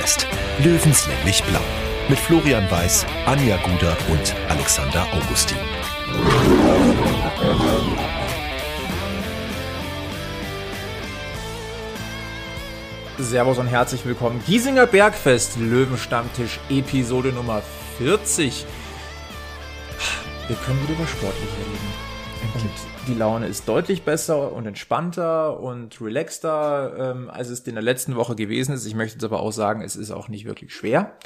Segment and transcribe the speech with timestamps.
[0.00, 0.26] Bergfest.
[0.64, 1.60] Löwenslänglich blau.
[2.08, 5.58] Mit Florian Weiß, Anja Guder und Alexander Augustin.
[13.18, 14.42] Servus und herzlich willkommen.
[14.46, 17.62] Giesinger Bergfest, Löwenstammtisch, Episode Nummer
[17.98, 18.64] 40.
[20.48, 22.09] Wir können wieder über Sportliche reden.
[22.42, 22.70] Und
[23.08, 28.16] die Laune ist deutlich besser und entspannter und relaxter, ähm, als es in der letzten
[28.16, 28.86] Woche gewesen ist.
[28.86, 31.16] Ich möchte jetzt aber auch sagen, es ist auch nicht wirklich schwer.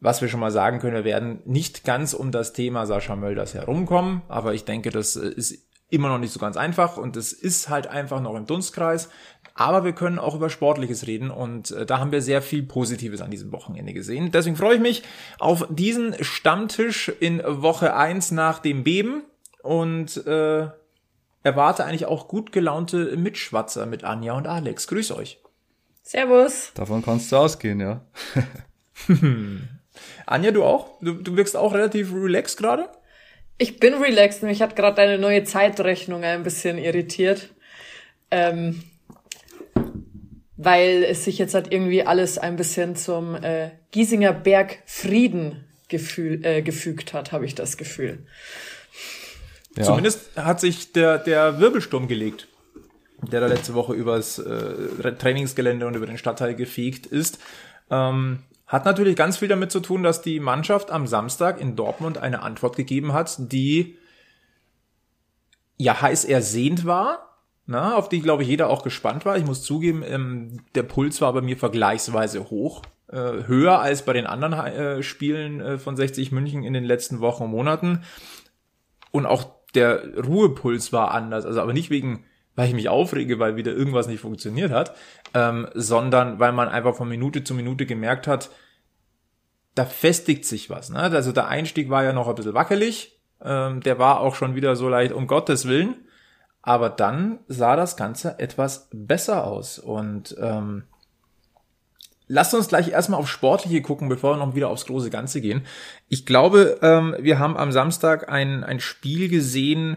[0.00, 3.54] Was wir schon mal sagen können, wir werden nicht ganz um das Thema Sascha Mölders
[3.54, 7.32] herumkommen, aber ich denke, das äh, ist immer noch nicht so ganz einfach und es
[7.32, 9.10] ist halt einfach noch im Dunstkreis.
[9.54, 13.20] Aber wir können auch über Sportliches reden und äh, da haben wir sehr viel Positives
[13.20, 14.30] an diesem Wochenende gesehen.
[14.30, 15.02] Deswegen freue ich mich
[15.38, 19.24] auf diesen Stammtisch in Woche eins nach dem Beben
[19.62, 20.68] und äh,
[21.42, 24.86] erwarte eigentlich auch gut gelaunte Mitschwatzer mit Anja und Alex.
[24.86, 25.38] Grüß euch.
[26.02, 26.72] Servus.
[26.74, 28.04] Davon kannst du ausgehen, ja.
[30.26, 30.98] Anja, du auch?
[31.00, 32.88] Du, du wirkst auch relativ relaxed gerade?
[33.58, 34.42] Ich bin relaxed.
[34.42, 37.50] Mich hat gerade deine neue Zeitrechnung ein bisschen irritiert.
[38.30, 38.82] Ähm,
[40.56, 46.44] weil es sich jetzt halt irgendwie alles ein bisschen zum äh, Giesinger Berg Frieden gefühl,
[46.44, 48.26] äh, gefügt hat, habe ich das Gefühl.
[49.76, 49.84] Ja.
[49.84, 52.48] Zumindest hat sich der, der Wirbelsturm gelegt,
[53.22, 57.38] der da letzte Woche übers äh, Trainingsgelände und über den Stadtteil gefegt ist.
[57.90, 62.18] Ähm, hat natürlich ganz viel damit zu tun, dass die Mannschaft am Samstag in Dortmund
[62.18, 63.96] eine Antwort gegeben hat, die
[65.76, 67.30] ja heiß ersehnt war,
[67.66, 69.36] na, auf die, glaube ich, jeder auch gespannt war.
[69.36, 74.12] Ich muss zugeben, ähm, der Puls war bei mir vergleichsweise hoch, äh, höher als bei
[74.12, 78.02] den anderen äh, Spielen äh, von 60 München in den letzten Wochen und Monaten.
[79.12, 82.24] Und auch der Ruhepuls war anders, also aber nicht wegen
[82.56, 84.94] weil ich mich aufrege, weil wieder irgendwas nicht funktioniert hat,
[85.32, 88.50] ähm, sondern weil man einfach von Minute zu Minute gemerkt hat,
[89.74, 90.90] da festigt sich was.
[90.90, 90.98] Ne?
[90.98, 94.76] Also der Einstieg war ja noch ein bisschen wackelig, ähm, der war auch schon wieder
[94.76, 96.06] so leicht, um Gottes Willen,
[96.60, 100.84] aber dann sah das Ganze etwas besser aus und ähm,
[102.32, 105.62] Lasst uns gleich erstmal auf Sportliche gucken, bevor wir noch wieder aufs große Ganze gehen.
[106.08, 109.96] Ich glaube, ähm, wir haben am Samstag ein, ein Spiel gesehen,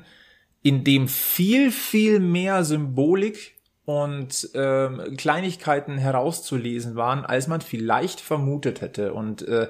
[0.63, 3.53] in dem viel, viel mehr Symbolik
[3.85, 9.13] und ähm, Kleinigkeiten herauszulesen waren, als man vielleicht vermutet hätte.
[9.13, 9.67] Und äh,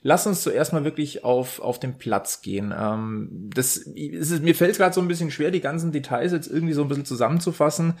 [0.00, 2.72] lass uns zuerst mal wirklich auf, auf den Platz gehen.
[2.78, 6.74] Ähm, das ist, mir fällt gerade so ein bisschen schwer, die ganzen Details jetzt irgendwie
[6.74, 7.94] so ein bisschen zusammenzufassen.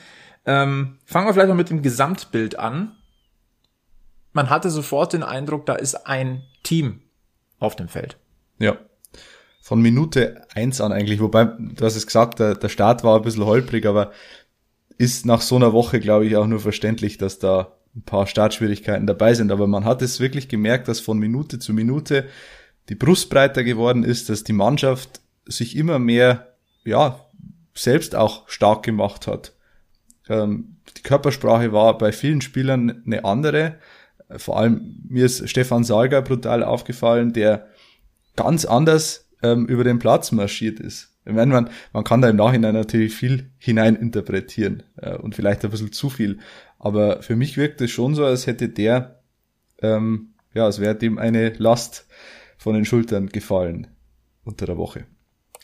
[0.44, 2.92] Ähm, fangen wir vielleicht mal mit dem Gesamtbild an.
[4.36, 7.00] Man hatte sofort den Eindruck, da ist ein Team
[7.58, 8.18] auf dem Feld.
[8.58, 8.76] Ja,
[9.62, 13.22] von Minute eins an eigentlich, wobei, du hast es gesagt, der, der Start war ein
[13.22, 14.12] bisschen holprig, aber
[14.98, 19.06] ist nach so einer Woche, glaube ich, auch nur verständlich, dass da ein paar Startschwierigkeiten
[19.06, 19.50] dabei sind.
[19.50, 22.26] Aber man hat es wirklich gemerkt, dass von Minute zu Minute
[22.90, 26.54] die Brust breiter geworden ist, dass die Mannschaft sich immer mehr,
[26.84, 27.24] ja,
[27.72, 29.54] selbst auch stark gemacht hat.
[30.28, 33.76] Ähm, die Körpersprache war bei vielen Spielern eine andere.
[34.36, 37.68] Vor allem mir ist Stefan Salger brutal aufgefallen, der
[38.34, 41.12] ganz anders ähm, über den Platz marschiert ist.
[41.24, 45.70] Ich meine, man, man kann da im Nachhinein natürlich viel hineininterpretieren äh, und vielleicht ein
[45.70, 46.38] bisschen zu viel.
[46.78, 49.22] Aber für mich wirkt es schon so, als hätte der,
[49.82, 52.06] ähm, ja, als wäre dem eine Last
[52.58, 53.88] von den Schultern gefallen
[54.44, 55.04] unter der Woche.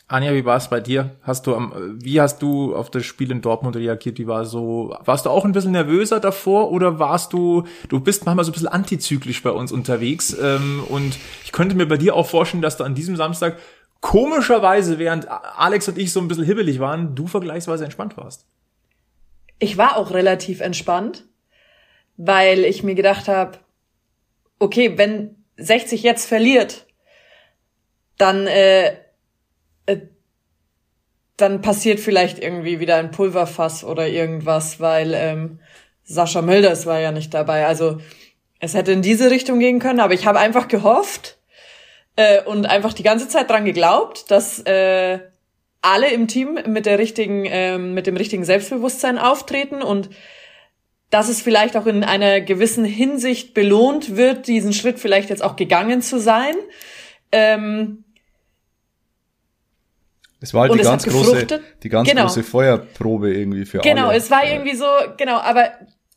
[0.07, 1.15] Anja, wie war es bei dir?
[1.21, 4.19] Hast du am, wie hast du auf das Spiel in Dortmund reagiert?
[4.19, 8.25] Wie war so, warst du auch ein bisschen nervöser davor oder warst du, du bist
[8.25, 12.15] manchmal so ein bisschen antizyklisch bei uns unterwegs ähm, und ich könnte mir bei dir
[12.15, 13.57] auch vorstellen, dass du an diesem Samstag
[14.01, 18.45] komischerweise, während Alex und ich so ein bisschen hibbelig waren, du vergleichsweise entspannt warst.
[19.59, 21.23] Ich war auch relativ entspannt,
[22.17, 23.59] weil ich mir gedacht habe,
[24.59, 26.85] okay, wenn 60 jetzt verliert,
[28.17, 28.97] dann äh,
[31.37, 35.59] dann passiert vielleicht irgendwie wieder ein Pulverfass oder irgendwas, weil ähm,
[36.03, 37.65] Sascha Mölders war ja nicht dabei.
[37.65, 37.99] Also
[38.59, 41.37] es hätte in diese Richtung gehen können, aber ich habe einfach gehofft
[42.15, 45.19] äh, und einfach die ganze Zeit dran geglaubt, dass äh,
[45.81, 50.09] alle im Team mit der richtigen, äh, mit dem richtigen Selbstbewusstsein auftreten und
[51.09, 55.55] dass es vielleicht auch in einer gewissen Hinsicht belohnt wird, diesen Schritt vielleicht jetzt auch
[55.55, 56.55] gegangen zu sein.
[57.31, 58.03] Ähm,
[60.43, 61.47] es war halt die ganz, große,
[61.83, 62.23] die ganz genau.
[62.23, 64.11] große Feuerprobe irgendwie für genau, alle.
[64.11, 64.85] Genau, es war irgendwie so,
[65.15, 65.71] genau, aber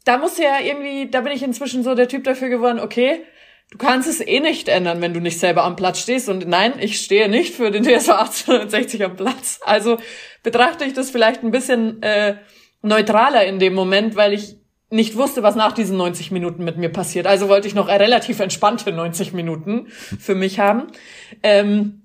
[0.04, 3.22] da muss ja irgendwie, da bin ich inzwischen so der Typ dafür geworden, okay,
[3.70, 6.28] du kannst es eh nicht ändern, wenn du nicht selber am Platz stehst.
[6.28, 9.60] Und nein, ich stehe nicht für den TSV 1860 am Platz.
[9.64, 9.98] Also
[10.42, 12.34] betrachte ich das vielleicht ein bisschen äh,
[12.82, 14.56] neutraler in dem Moment, weil ich
[14.90, 17.28] nicht wusste, was nach diesen 90 Minuten mit mir passiert.
[17.28, 20.88] Also wollte ich noch relativ entspannte 90 Minuten für mich haben.
[21.44, 22.02] Ähm,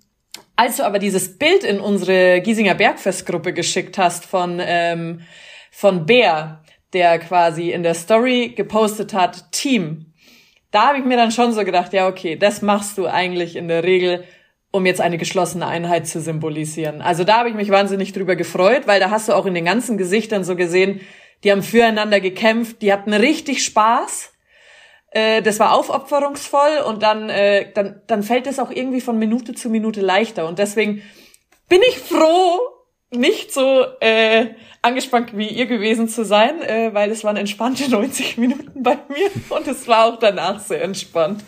[0.55, 5.21] als du aber dieses Bild in unsere Giesinger Bergfestgruppe geschickt hast von, ähm,
[5.71, 6.63] von Bär,
[6.93, 10.13] der quasi in der Story gepostet hat, Team,
[10.71, 13.67] da habe ich mir dann schon so gedacht, ja, okay, das machst du eigentlich in
[13.67, 14.23] der Regel,
[14.71, 17.01] um jetzt eine geschlossene Einheit zu symbolisieren.
[17.01, 19.65] Also da habe ich mich wahnsinnig drüber gefreut, weil da hast du auch in den
[19.65, 21.01] ganzen Gesichtern so gesehen,
[21.43, 24.31] die haben füreinander gekämpft, die hatten richtig Spaß.
[25.11, 29.53] Äh, das war aufopferungsvoll und dann, äh, dann, dann fällt es auch irgendwie von Minute
[29.53, 30.47] zu Minute leichter.
[30.47, 31.01] Und deswegen
[31.69, 32.59] bin ich froh,
[33.13, 34.47] nicht so äh,
[34.81, 39.29] angespannt wie ihr gewesen zu sein, äh, weil es waren entspannte 90 Minuten bei mir
[39.49, 41.43] und es war auch danach sehr entspannt.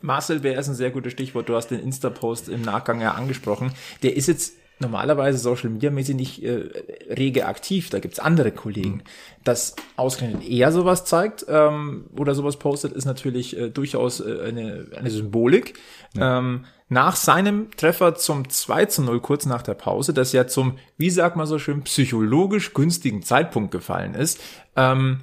[0.00, 1.48] Marcel Bär ist ein sehr gutes Stichwort.
[1.48, 3.72] Du hast den Insta-Post im Nachgang ja angesprochen.
[4.02, 6.68] Der ist jetzt normalerweise Social Media mäßig nicht äh,
[7.08, 7.88] rege aktiv.
[7.88, 8.96] Da gibt's andere Kollegen.
[8.96, 9.02] Mhm.
[9.44, 14.88] Dass ausgerechnet er sowas zeigt ähm, oder sowas postet, ist natürlich äh, durchaus äh, eine,
[14.94, 15.74] eine Symbolik.
[16.14, 16.38] Ja.
[16.38, 20.76] Ähm, nach seinem Treffer zum 2 zu 0, kurz nach der Pause, das ja zum,
[20.98, 24.40] wie sagt man so schön, psychologisch günstigen Zeitpunkt gefallen ist,
[24.76, 25.22] ähm,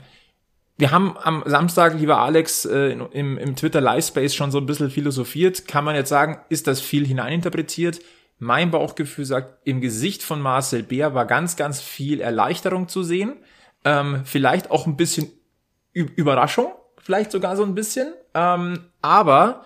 [0.80, 4.90] wir haben am Samstag, lieber Alex, äh, im, im Twitter Livespace schon so ein bisschen
[4.90, 5.68] philosophiert.
[5.68, 8.00] Kann man jetzt sagen, ist das viel hineininterpretiert?
[8.40, 13.38] Mein Bauchgefühl sagt, im Gesicht von Marcel Bär war ganz, ganz viel Erleichterung zu sehen.
[13.84, 15.28] Ähm, vielleicht auch ein bisschen
[15.94, 18.14] Überraschung, vielleicht sogar so ein bisschen.
[18.34, 19.66] Ähm, aber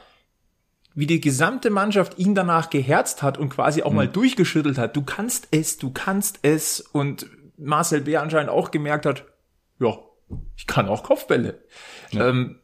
[0.95, 3.95] wie die gesamte Mannschaft ihn danach geherzt hat und quasi auch mhm.
[3.95, 6.81] mal durchgeschüttelt hat, du kannst es, du kannst es.
[6.81, 7.27] Und
[7.57, 9.25] Marcel Bär anscheinend auch gemerkt hat,
[9.79, 9.97] ja,
[10.55, 11.61] ich kann auch Kopfbälle.
[12.11, 12.29] Ja.
[12.29, 12.59] Ähm,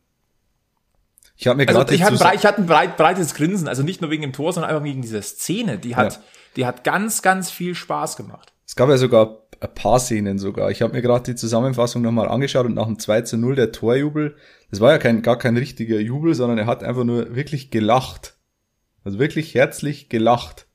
[1.39, 3.81] ich habe mir also gerade ich, hatte breit, ich hatte ein breit, breites Grinsen, also
[3.81, 5.77] nicht nur wegen dem Tor, sondern einfach wegen dieser Szene.
[5.77, 6.19] Die hat, ja.
[6.57, 8.51] die hat ganz, ganz viel Spaß gemacht.
[8.67, 10.69] Es gab ja sogar ein paar Szenen sogar.
[10.69, 13.71] Ich habe mir gerade die Zusammenfassung nochmal angeschaut und nach dem 2 zu 0 der
[13.71, 14.35] Torjubel,
[14.69, 18.35] das war ja kein, gar kein richtiger Jubel, sondern er hat einfach nur wirklich gelacht.
[19.05, 20.67] Also wirklich herzlich gelacht.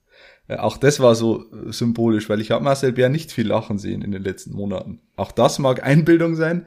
[0.48, 4.00] Äh, auch das war so symbolisch, weil ich habe Marcel Bär nicht viel lachen sehen
[4.00, 5.02] in den letzten Monaten.
[5.14, 6.64] Auch das mag Einbildung sein,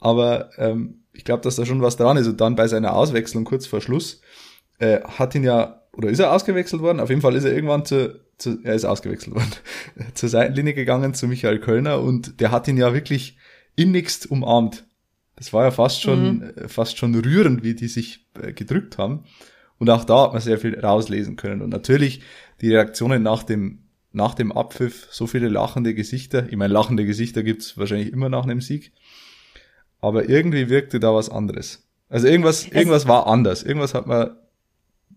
[0.00, 2.26] aber ähm, ich glaube, dass da schon was dran ist.
[2.26, 4.20] Und dann bei seiner Auswechslung kurz vor Schluss
[4.78, 7.00] äh, hat ihn ja, oder ist er ausgewechselt worden?
[7.00, 9.52] Auf jeden Fall ist er irgendwann zu, zu er ist ausgewechselt worden,
[10.14, 13.38] zur Seitenlinie gegangen zu Michael Kölner und der hat ihn ja wirklich
[13.76, 14.84] innigst umarmt.
[15.36, 16.52] Das war ja fast schon, mhm.
[16.56, 19.24] Äh, fast schon rührend, wie die sich äh, gedrückt haben.
[19.78, 21.62] Und auch da hat man sehr viel rauslesen können.
[21.62, 22.22] Und natürlich
[22.60, 23.80] die Reaktionen nach dem,
[24.12, 26.46] nach dem Abpfiff, so viele lachende Gesichter.
[26.48, 28.92] Ich meine, lachende Gesichter gibt's wahrscheinlich immer nach einem Sieg
[30.04, 31.86] aber irgendwie wirkte da was anderes.
[32.08, 33.62] Also irgendwas, irgendwas war anders.
[33.62, 34.36] Irgendwas hat man,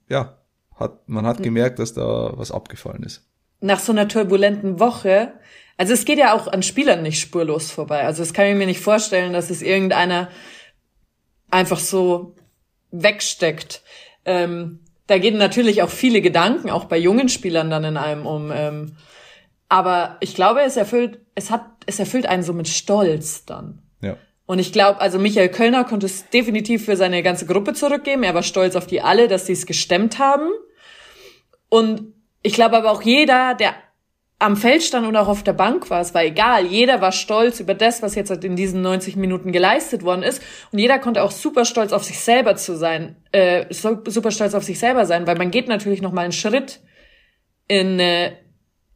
[0.09, 0.37] ja,
[0.75, 3.25] hat, man hat gemerkt, dass da was abgefallen ist.
[3.59, 5.33] Nach so einer turbulenten Woche,
[5.77, 8.03] also es geht ja auch an Spielern nicht spurlos vorbei.
[8.03, 10.29] Also das kann ich mir nicht vorstellen, dass es irgendeiner
[11.51, 12.35] einfach so
[12.91, 13.83] wegsteckt.
[14.25, 18.51] Ähm, da gehen natürlich auch viele Gedanken, auch bei jungen Spielern dann in einem um.
[18.51, 18.97] Ähm,
[19.69, 23.83] aber ich glaube, es erfüllt, es hat, es erfüllt einen so mit Stolz dann.
[24.01, 24.17] Ja.
[24.47, 28.23] Und ich glaube, also Michael Kölner konnte es definitiv für seine ganze Gruppe zurückgeben.
[28.23, 30.49] Er war stolz auf die alle, dass sie es gestemmt haben.
[31.67, 33.75] Und ich glaube aber auch jeder, der
[34.39, 36.65] am Feld stand und auch auf der Bank war, es war egal.
[36.65, 40.41] Jeder war stolz über das, was jetzt in diesen 90 Minuten geleistet worden ist.
[40.71, 44.63] Und jeder konnte auch super stolz auf sich selber zu sein, äh, super stolz auf
[44.63, 46.79] sich selber sein, weil man geht natürlich noch mal einen Schritt
[47.67, 48.33] in, äh,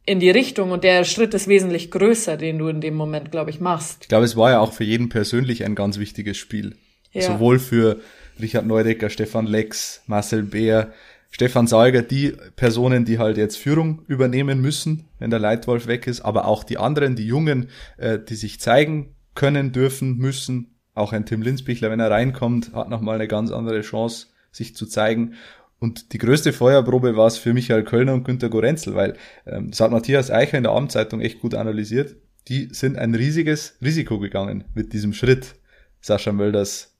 [0.04, 3.50] in die Richtung und der Schritt ist wesentlich größer, den du in dem Moment, glaube
[3.50, 3.98] ich, machst.
[4.02, 6.76] Ich glaube, es war ja auch für jeden persönlich ein ganz wichtiges Spiel.
[7.12, 7.22] Ja.
[7.22, 8.00] Sowohl für
[8.40, 10.92] Richard Neudecker, Stefan Lex, Marcel Beer,
[11.30, 16.20] Stefan Salger, die Personen, die halt jetzt Führung übernehmen müssen, wenn der Leitwolf weg ist,
[16.20, 20.74] aber auch die anderen, die Jungen, äh, die sich zeigen können, dürfen, müssen.
[20.94, 24.84] Auch ein Tim Linsbichler, wenn er reinkommt, hat nochmal eine ganz andere Chance, sich zu
[24.84, 25.34] zeigen.
[25.82, 29.80] Und die größte Feuerprobe war es für Michael Kölner und Günter Gorenzel, weil ähm, das
[29.80, 32.14] hat Matthias Eicher in der Abendzeitung echt gut analysiert.
[32.46, 35.56] Die sind ein riesiges Risiko gegangen mit diesem Schritt,
[36.00, 36.96] Sascha Mölders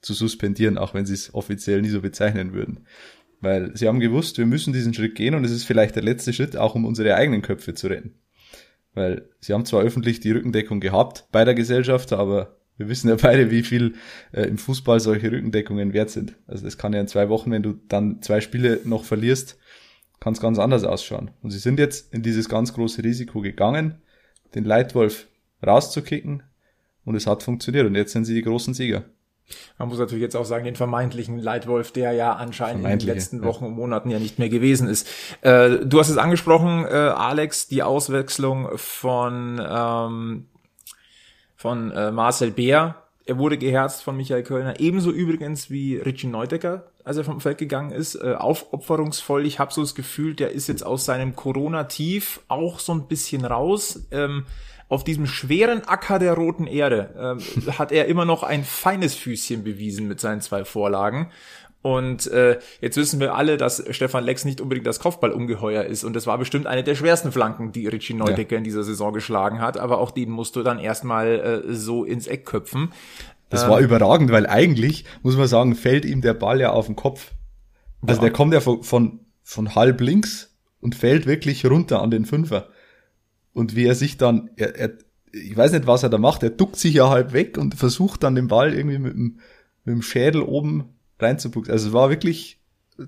[0.00, 2.88] zu suspendieren, auch wenn sie es offiziell nie so bezeichnen würden.
[3.40, 6.32] Weil sie haben gewusst, wir müssen diesen Schritt gehen und es ist vielleicht der letzte
[6.32, 8.14] Schritt, auch um unsere eigenen Köpfe zu retten.
[8.94, 13.16] Weil sie haben zwar öffentlich die Rückendeckung gehabt bei der Gesellschaft, aber wir wissen ja
[13.16, 13.94] beide, wie viel
[14.32, 16.36] äh, im Fußball solche Rückendeckungen wert sind.
[16.46, 19.58] Also das kann ja in zwei Wochen, wenn du dann zwei Spiele noch verlierst,
[20.20, 21.30] kann es ganz anders ausschauen.
[21.42, 24.02] Und sie sind jetzt in dieses ganz große Risiko gegangen,
[24.54, 25.26] den Leitwolf
[25.64, 26.42] rauszukicken
[27.04, 29.04] und es hat funktioniert und jetzt sind sie die großen Sieger.
[29.78, 33.42] Man muss natürlich jetzt auch sagen, den vermeintlichen Leitwolf, der ja anscheinend in den letzten
[33.44, 35.06] Wochen und Monaten ja nicht mehr gewesen ist.
[35.42, 40.46] Äh, du hast es angesprochen, äh, Alex, die Auswechslung von ähm,
[41.64, 42.96] von äh, Marcel Beer.
[43.24, 47.56] Er wurde geherzt von Michael Kölner, ebenso übrigens wie Richie Neudecker, als er vom Feld
[47.56, 49.46] gegangen ist, äh, aufopferungsvoll.
[49.46, 53.46] Ich habe so das Gefühl, der ist jetzt aus seinem Corona-Tief auch so ein bisschen
[53.46, 54.06] raus.
[54.10, 54.44] Ähm,
[54.90, 59.64] auf diesem schweren Acker der roten Erde äh, hat er immer noch ein feines Füßchen
[59.64, 61.30] bewiesen mit seinen zwei Vorlagen.
[61.84, 66.02] Und äh, jetzt wissen wir alle, dass Stefan Lex nicht unbedingt das Kopfballungeheuer ist.
[66.02, 68.58] Und das war bestimmt eine der schwersten Flanken, die Richie Neudecker ja.
[68.58, 69.76] in dieser Saison geschlagen hat.
[69.76, 72.90] Aber auch den musst du dann erstmal äh, so ins Eck köpfen.
[73.50, 76.86] Das ähm, war überragend, weil eigentlich, muss man sagen, fällt ihm der Ball ja auf
[76.86, 77.32] den Kopf.
[78.00, 78.28] Also ja.
[78.28, 82.68] der kommt ja von, von, von halb links und fällt wirklich runter an den Fünfer.
[83.52, 84.92] Und wie er sich dann, er, er,
[85.32, 88.22] ich weiß nicht, was er da macht, er duckt sich ja halb weg und versucht
[88.22, 89.38] dann den Ball irgendwie mit dem,
[89.84, 90.93] mit dem Schädel oben
[91.24, 91.72] reinzupucken.
[91.72, 92.58] Also es war wirklich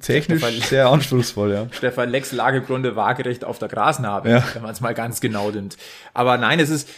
[0.01, 1.67] technisch Stefan, sehr anspruchsvoll, ja.
[1.71, 4.45] Stefan Lex lag im Grunde waagerecht auf der Grasnarbe, ja.
[4.55, 5.77] wenn man es mal ganz genau nimmt.
[6.13, 6.89] Aber nein, es ist,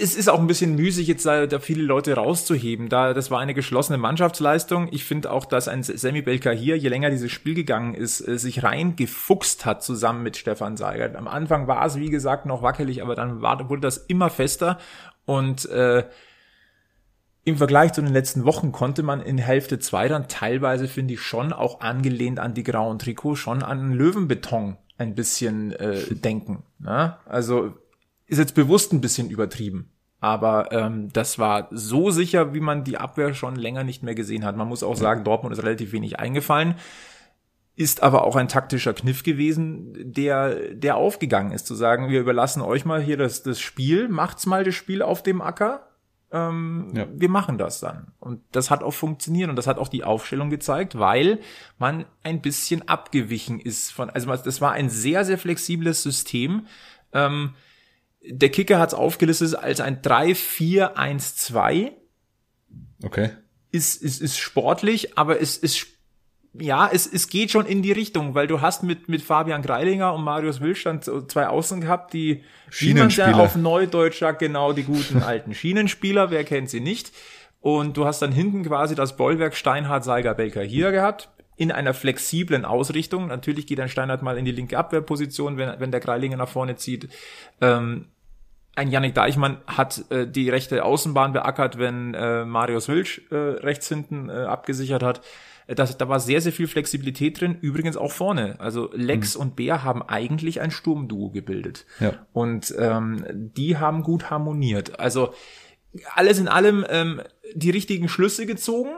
[0.00, 2.88] es ist auch ein bisschen müßig, jetzt da, da viele Leute rauszuheben.
[2.88, 4.88] Da, das war eine geschlossene Mannschaftsleistung.
[4.92, 8.38] Ich finde auch, dass ein Sammy Belka hier, je länger dieses Spiel gegangen ist, äh,
[8.38, 11.16] sich rein gefuchst hat zusammen mit Stefan Seigert.
[11.16, 14.78] Am Anfang war es, wie gesagt, noch wackelig, aber dann war, wurde das immer fester
[15.24, 16.04] und äh,
[17.48, 21.20] im Vergleich zu den letzten Wochen konnte man in Hälfte 2 dann teilweise, finde ich,
[21.20, 26.62] schon auch angelehnt an die grauen Trikots, schon an Löwenbeton ein bisschen äh, denken.
[26.78, 27.16] Ne?
[27.26, 27.74] Also
[28.26, 29.90] ist jetzt bewusst ein bisschen übertrieben.
[30.20, 34.44] Aber ähm, das war so sicher, wie man die Abwehr schon länger nicht mehr gesehen
[34.44, 34.56] hat.
[34.56, 36.74] Man muss auch sagen, Dortmund ist relativ wenig eingefallen.
[37.76, 42.60] Ist aber auch ein taktischer Kniff gewesen, der, der aufgegangen ist, zu sagen, wir überlassen
[42.60, 45.87] euch mal hier das, das Spiel, macht's mal das Spiel auf dem Acker
[46.30, 47.06] ähm, ja.
[47.10, 48.12] wir machen das dann.
[48.18, 51.40] Und das hat auch funktioniert und das hat auch die Aufstellung gezeigt, weil
[51.78, 56.66] man ein bisschen abgewichen ist von, also das war ein sehr, sehr flexibles System.
[57.12, 57.54] Ähm,
[58.22, 61.92] der Kicker hat es aufgelistet als ein 3-4-1-2.
[63.02, 63.30] Okay.
[63.70, 65.97] Ist, ist, ist sportlich, aber es ist
[66.60, 70.14] ja, es, es geht schon in die Richtung, weil du hast mit, mit Fabian Greilinger
[70.14, 72.42] und Marius Wildstand zwei Außen gehabt, die,
[72.78, 77.12] wie man ja auf Neudeutsch sagt, genau die guten alten Schienenspieler, wer kennt sie nicht.
[77.60, 81.92] Und du hast dann hinten quasi das Bollwerk Steinhardt, Seiger, Belker hier gehabt, in einer
[81.92, 83.26] flexiblen Ausrichtung.
[83.26, 86.76] Natürlich geht ein Steinhardt mal in die linke Abwehrposition, wenn, wenn der Greilinger nach vorne
[86.76, 87.08] zieht.
[87.60, 88.06] Ähm,
[88.76, 93.88] ein Yannick Deichmann hat äh, die rechte Außenbahn beackert, wenn äh, Marius Wilsch äh, rechts
[93.88, 95.20] hinten äh, abgesichert hat.
[95.68, 98.58] Das, da war sehr, sehr viel Flexibilität drin, übrigens auch vorne.
[98.58, 99.42] Also Lex mhm.
[99.42, 101.84] und Bär haben eigentlich ein Sturmduo gebildet.
[102.00, 102.26] Ja.
[102.32, 104.98] Und ähm, die haben gut harmoniert.
[104.98, 105.34] Also
[106.14, 107.20] alles in allem ähm,
[107.54, 108.90] die richtigen Schlüsse gezogen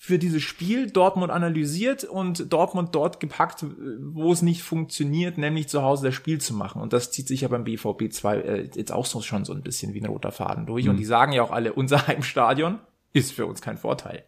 [0.00, 3.64] für dieses Spiel, Dortmund analysiert und Dortmund dort gepackt,
[4.00, 6.80] wo es nicht funktioniert, nämlich zu Hause das Spiel zu machen.
[6.80, 9.62] Und das zieht sich ja beim BVB 2 äh, jetzt auch so schon so ein
[9.62, 10.84] bisschen wie ein roter Faden durch.
[10.84, 10.90] Mhm.
[10.90, 12.78] Und die sagen ja auch alle, unser Heimstadion
[13.12, 14.24] ist für uns kein Vorteil.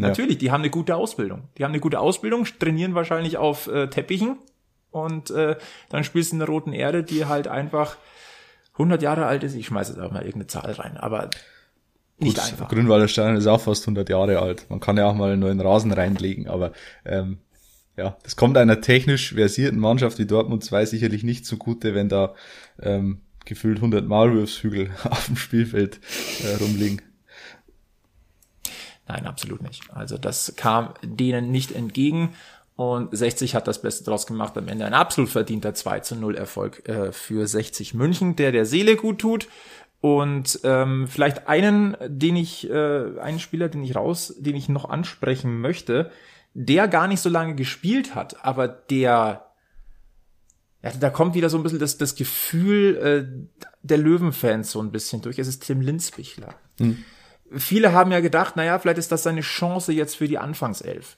[0.00, 0.08] Ja.
[0.08, 1.48] Natürlich, die haben eine gute Ausbildung.
[1.58, 4.38] Die haben eine gute Ausbildung, trainieren wahrscheinlich auf äh, Teppichen
[4.90, 5.56] und äh,
[5.88, 7.96] dann spielst du in der roten Erde, die halt einfach
[8.74, 9.54] 100 Jahre alt ist.
[9.54, 11.30] Ich schmeiße jetzt auch mal irgendeine Zahl rein, aber
[12.18, 12.68] nicht Gut, einfach.
[12.68, 14.66] Grünwalder Stein ist auch fast 100 Jahre alt.
[14.68, 16.72] Man kann ja auch mal einen neuen Rasen reinlegen, aber
[17.04, 17.38] ähm,
[17.96, 22.34] ja, das kommt einer technisch versierten Mannschaft wie Dortmund 2 sicherlich nicht zugute, wenn da
[22.80, 26.00] ähm, gefühlt 100 Maulwurfshügel auf dem Spielfeld
[26.44, 27.02] äh, rumliegen.
[29.10, 29.82] Nein, absolut nicht.
[29.92, 32.34] Also das kam denen nicht entgegen.
[32.76, 34.56] Und 60 hat das Beste draus gemacht.
[34.56, 38.64] Am Ende ein absolut verdienter 2 zu 0 Erfolg äh, für 60 München, der der
[38.64, 39.48] Seele gut tut.
[40.00, 44.88] Und ähm, vielleicht einen, den ich, äh, einen Spieler, den ich raus, den ich noch
[44.88, 46.12] ansprechen möchte,
[46.54, 49.46] der gar nicht so lange gespielt hat, aber der
[50.82, 54.92] ja, da kommt wieder so ein bisschen das, das Gefühl äh, der Löwenfans so ein
[54.92, 55.38] bisschen durch.
[55.38, 56.54] Es ist Tim Linsbichler.
[56.78, 57.04] Mhm
[57.56, 61.16] viele haben ja gedacht, naja, vielleicht ist das seine Chance jetzt für die Anfangself.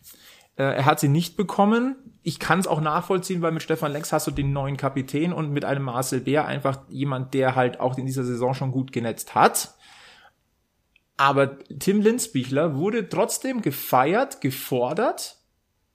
[0.57, 1.97] Äh, er hat sie nicht bekommen.
[2.23, 5.51] Ich kann es auch nachvollziehen, weil mit Stefan Lenks hast du den neuen Kapitän und
[5.51, 9.35] mit einem Marcel Bär einfach jemand, der halt auch in dieser Saison schon gut genetzt
[9.35, 9.75] hat.
[11.17, 15.42] Aber Tim Linsbichler wurde trotzdem gefeiert, gefordert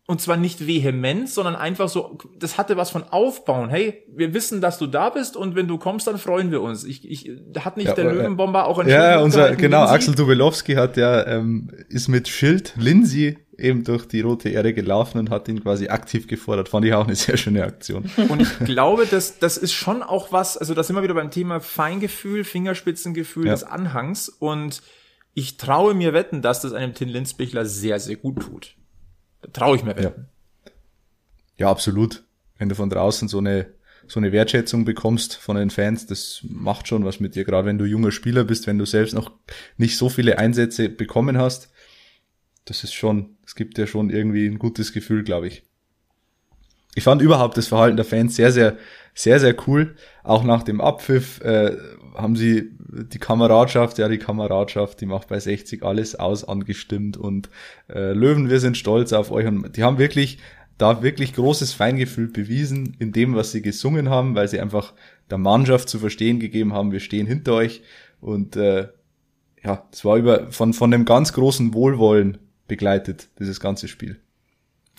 [0.09, 3.69] und zwar nicht vehement, sondern einfach so, das hatte was von Aufbauen.
[3.69, 6.85] Hey, wir wissen, dass du da bist und wenn du kommst, dann freuen wir uns.
[6.85, 9.95] Ich, ich hat nicht ja, der Löwenbomber auch ein Ja, unser, genau, Lindsay?
[9.95, 15.19] Axel Dubelowski hat ja, ähm, ist mit Schild Lindsay eben durch die rote Erde gelaufen
[15.19, 16.69] und hat ihn quasi aktiv gefordert.
[16.69, 18.09] Fand ich auch eine sehr schöne Aktion.
[18.29, 21.31] Und ich glaube, dass das ist schon auch was, also das sind wir wieder beim
[21.31, 23.51] Thema Feingefühl, Fingerspitzengefühl ja.
[23.51, 24.81] des Anhangs und
[25.33, 28.77] ich traue mir wetten, dass das einem Tin Linsbichler sehr, sehr gut tut.
[29.53, 30.27] Traue ich mir wetten.
[30.65, 30.71] Ja.
[31.57, 32.23] ja, absolut.
[32.57, 33.67] Wenn du von draußen so eine
[34.07, 37.77] so eine Wertschätzung bekommst von den Fans, das macht schon was mit dir, gerade wenn
[37.77, 39.31] du junger Spieler bist, wenn du selbst noch
[39.75, 41.69] nicht so viele Einsätze bekommen hast.
[42.65, 45.63] Das ist schon, es gibt ja schon irgendwie ein gutes Gefühl, glaube ich.
[46.95, 48.77] Ich fand überhaupt das Verhalten der Fans sehr, sehr,
[49.13, 49.95] sehr, sehr cool.
[50.23, 51.77] Auch nach dem Abpfiff äh,
[52.17, 57.49] haben sie die Kameradschaft, ja die Kameradschaft, die macht bei 60 alles aus angestimmt und
[57.89, 60.39] äh, Löwen, wir sind stolz auf euch und die haben wirklich
[60.77, 64.93] da wirklich großes Feingefühl bewiesen in dem, was sie gesungen haben, weil sie einfach
[65.29, 67.81] der Mannschaft zu verstehen gegeben haben, wir stehen hinter euch
[68.19, 68.87] und äh,
[69.63, 74.19] ja, es war über von von dem ganz großen Wohlwollen begleitet dieses ganze Spiel.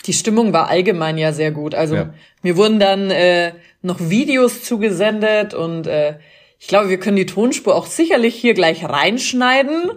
[0.06, 1.74] Die Stimmung war allgemein ja sehr gut.
[1.74, 2.14] Also ja.
[2.42, 6.14] mir wurden dann äh, noch Videos zugesendet und äh,
[6.60, 9.92] ich glaube, wir können die Tonspur auch sicherlich hier gleich reinschneiden.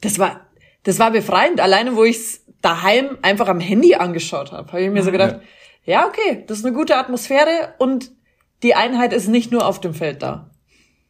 [0.00, 0.48] Das war,
[0.84, 1.60] das war befreiend.
[1.60, 5.34] Alleine, wo ich es daheim einfach am Handy angeschaut habe, habe ich mir so gedacht,
[5.34, 5.48] ja
[5.88, 8.10] ja, okay, das ist eine gute Atmosphäre und
[8.62, 10.50] die Einheit ist nicht nur auf dem Feld da.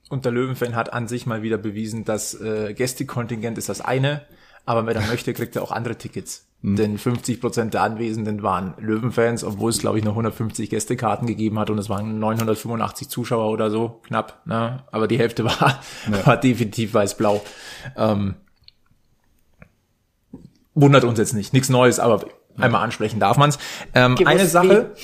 [0.09, 4.23] Und der Löwenfan hat an sich mal wieder bewiesen, dass äh, Gästekontingent ist das eine,
[4.67, 6.47] aber wenn er möchte, kriegt er auch andere Tickets.
[6.63, 6.77] Mhm.
[6.77, 11.59] Denn 50 Prozent der Anwesenden waren Löwenfans, obwohl es, glaube ich, noch 150 Gästekarten gegeben
[11.59, 14.47] hat und es waren 985 Zuschauer oder so, knapp.
[14.47, 14.85] Ne?
[14.93, 16.25] Aber die Hälfte war, ja.
[16.25, 17.43] war definitiv weiß-blau.
[17.97, 18.37] Ähm,
[20.75, 22.25] wundert uns jetzt nicht, nichts Neues, aber
[22.59, 23.59] Einmal ansprechen darf man's.
[23.95, 24.95] Ähm, eine Sache.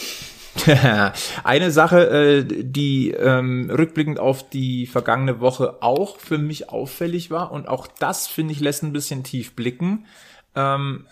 [1.44, 7.50] eine Sache, äh, die ähm, rückblickend auf die vergangene Woche auch für mich auffällig war
[7.50, 10.06] und auch das finde ich lässt ein bisschen tief blicken.
[10.54, 11.06] Ähm,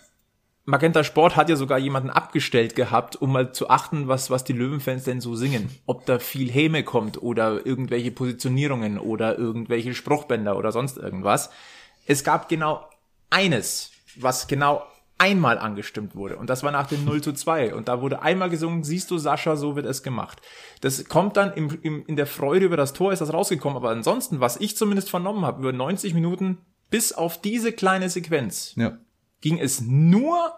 [0.65, 4.53] Magenta Sport hat ja sogar jemanden abgestellt gehabt, um mal zu achten, was, was die
[4.53, 5.69] Löwenfans denn so singen.
[5.85, 11.49] Ob da viel Häme kommt oder irgendwelche Positionierungen oder irgendwelche Spruchbänder oder sonst irgendwas.
[12.05, 12.87] Es gab genau
[13.29, 14.83] eines, was genau
[15.23, 16.35] einmal angestimmt wurde.
[16.35, 17.73] Und das war nach dem 0 zu 2.
[17.73, 20.41] Und da wurde einmal gesungen, siehst du, Sascha, so wird es gemacht.
[20.81, 23.77] Das kommt dann im, im, in der Freude über das Tor, ist das rausgekommen.
[23.77, 26.57] Aber ansonsten, was ich zumindest vernommen habe, über 90 Minuten
[26.89, 28.97] bis auf diese kleine Sequenz, ja.
[29.41, 30.53] ging es nur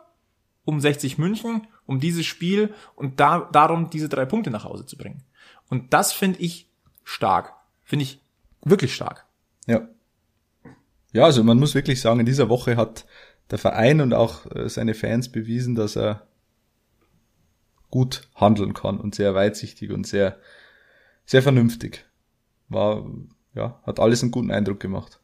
[0.66, 4.98] um 60 München, um dieses Spiel und da, darum, diese drei Punkte nach Hause zu
[4.98, 5.24] bringen.
[5.70, 6.70] Und das finde ich
[7.04, 7.54] stark.
[7.84, 8.20] Finde ich
[8.64, 9.26] wirklich stark.
[9.68, 9.88] Ja.
[11.14, 13.06] Ja, also man muss wirklich sagen, in dieser Woche hat
[13.52, 16.28] der Verein und auch äh, seine Fans bewiesen, dass er
[17.92, 20.38] gut handeln kann und sehr weitsichtig und sehr,
[21.26, 22.06] sehr vernünftig.
[22.68, 23.06] War,
[23.54, 25.20] ja, hat alles einen guten Eindruck gemacht.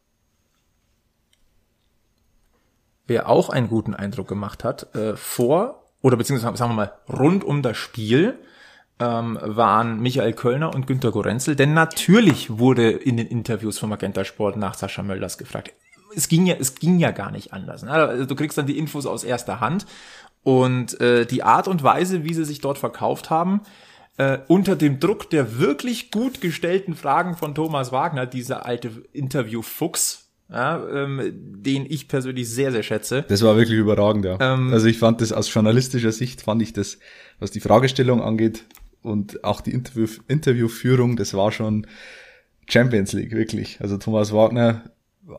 [3.08, 7.44] Wer auch einen guten Eindruck gemacht hat, äh, vor, oder beziehungsweise sagen wir mal, rund
[7.44, 8.40] um das Spiel,
[9.00, 14.24] ähm, waren Michael Kölner und Günter Gorenzel, denn natürlich wurde in den Interviews von Magenta
[14.24, 15.74] Sport nach Sascha Mölders gefragt
[16.16, 17.84] es ging ja, es ging ja gar nicht anders.
[17.84, 17.92] Ne?
[17.92, 19.86] Also du kriegst dann die Infos aus erster Hand
[20.44, 23.62] und äh, die Art und Weise, wie sie sich dort verkauft haben,
[24.18, 30.30] äh, unter dem Druck der wirklich gut gestellten Fragen von Thomas Wagner, dieser alte Interview-Fuchs,
[30.50, 33.24] ja, ähm, den ich persönlich sehr, sehr schätze.
[33.28, 34.38] Das war wirklich überragend, ja.
[34.40, 37.00] Ähm, also ich fand das aus journalistischer Sicht, fand ich das,
[37.40, 38.66] was die Fragestellung angeht
[39.02, 41.88] und auch die Interview Interviewführung, das war schon
[42.68, 43.80] Champions League, wirklich.
[43.82, 44.84] Also Thomas Wagner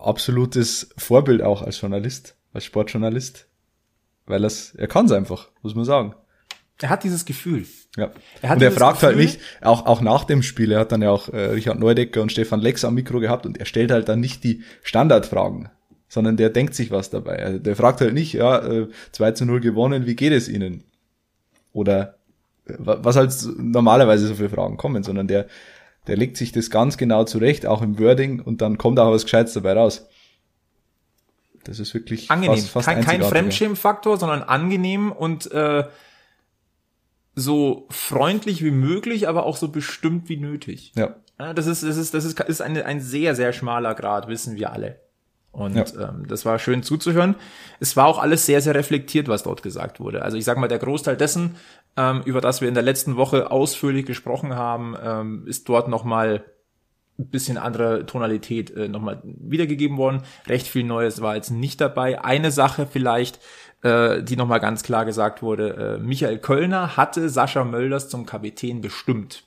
[0.00, 3.46] absolutes Vorbild auch als Journalist, als Sportjournalist.
[4.26, 6.14] Weil das, er kann es einfach, muss man sagen.
[6.81, 7.66] Er hat dieses Gefühl.
[7.96, 8.11] Ja.
[8.40, 10.92] Er und er fragt halt Gefühl, halt nicht, auch, auch nach dem Spiel, er hat
[10.92, 13.90] dann ja auch äh, Richard Neudecker und Stefan Lex am Mikro gehabt und er stellt
[13.90, 15.68] halt dann nicht die Standardfragen,
[16.09, 17.44] sondern der denkt sich was dabei.
[17.44, 20.85] Also der fragt halt nicht, ja, äh, 2 zu 0 gewonnen, wie geht es Ihnen?
[21.72, 22.16] Oder
[22.66, 25.46] äh, was halt normalerweise so viele Fragen kommen, sondern der
[26.06, 29.24] der legt sich das ganz genau zurecht, auch im Wording, und dann kommt auch was
[29.24, 30.08] Gescheites dabei raus.
[31.64, 32.56] Das ist wirklich angenehm.
[32.56, 35.84] Fast, fast kein, kein Fremdschirmfaktor, sondern angenehm und äh,
[37.34, 40.92] so freundlich wie möglich, aber auch so bestimmt wie nötig.
[40.96, 41.16] Ja.
[41.38, 44.56] ja das ist, das ist, das ist, ist eine, ein sehr, sehr schmaler Grad, wissen
[44.56, 45.00] wir alle.
[45.52, 46.08] Und ja.
[46.08, 47.36] ähm, das war schön zuzuhören.
[47.78, 50.22] Es war auch alles sehr, sehr reflektiert, was dort gesagt wurde.
[50.22, 51.56] Also ich sag mal, der Großteil dessen,
[51.96, 56.42] ähm, über das wir in der letzten Woche ausführlich gesprochen haben, ähm, ist dort nochmal
[57.18, 60.22] ein bisschen andere Tonalität äh, nochmal wiedergegeben worden.
[60.46, 62.24] Recht viel Neues war jetzt nicht dabei.
[62.24, 63.38] Eine Sache vielleicht,
[63.82, 68.80] äh, die nochmal ganz klar gesagt wurde, äh, Michael Kölner hatte Sascha Mölders zum Kapitän
[68.80, 69.44] bestimmt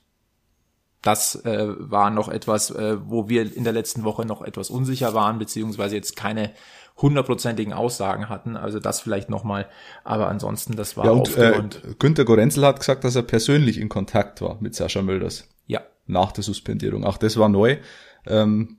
[1.06, 5.14] das äh, war noch etwas, äh, wo wir in der letzten Woche noch etwas unsicher
[5.14, 6.52] waren, beziehungsweise jetzt keine
[6.98, 8.58] hundertprozentigen Aussagen hatten.
[8.58, 9.68] Also das vielleicht nochmal.
[10.04, 11.62] Aber ansonsten, das war Ja, und äh.
[12.00, 15.82] Günter Gorenzel hat gesagt, dass er persönlich in Kontakt war mit Sascha Mölders ja.
[16.08, 17.04] nach der Suspendierung.
[17.04, 17.78] Auch das war neu.
[18.26, 18.78] Ähm,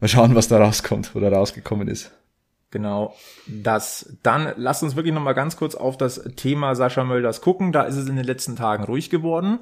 [0.00, 2.10] mal schauen, was da rauskommt oder rausgekommen ist.
[2.72, 3.14] Genau,
[3.46, 4.16] das.
[4.22, 7.70] Dann lasst uns wirklich noch mal ganz kurz auf das Thema Sascha Mölders gucken.
[7.70, 9.60] Da ist es in den letzten Tagen ruhig geworden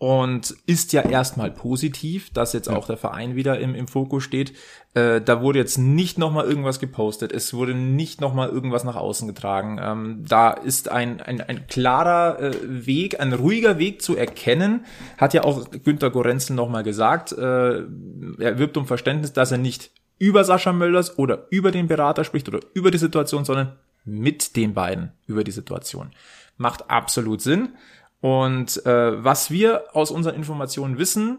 [0.00, 4.54] und ist ja erstmal positiv, dass jetzt auch der Verein wieder im, im Fokus steht.
[4.94, 8.84] Äh, da wurde jetzt nicht noch mal irgendwas gepostet, es wurde nicht noch mal irgendwas
[8.84, 9.78] nach außen getragen.
[9.82, 12.52] Ähm, da ist ein, ein, ein klarer äh,
[12.86, 14.84] Weg, ein ruhiger Weg zu erkennen,
[15.18, 17.32] hat ja auch Günter Gorenzel noch mal gesagt.
[17.32, 17.84] Äh,
[18.38, 22.46] er wirbt um Verständnis, dass er nicht über Sascha Mölders oder über den Berater spricht
[22.46, 26.10] oder über die Situation, sondern mit den beiden über die Situation.
[26.58, 27.70] Macht absolut Sinn.
[28.20, 31.38] Und äh, was wir aus unseren Informationen wissen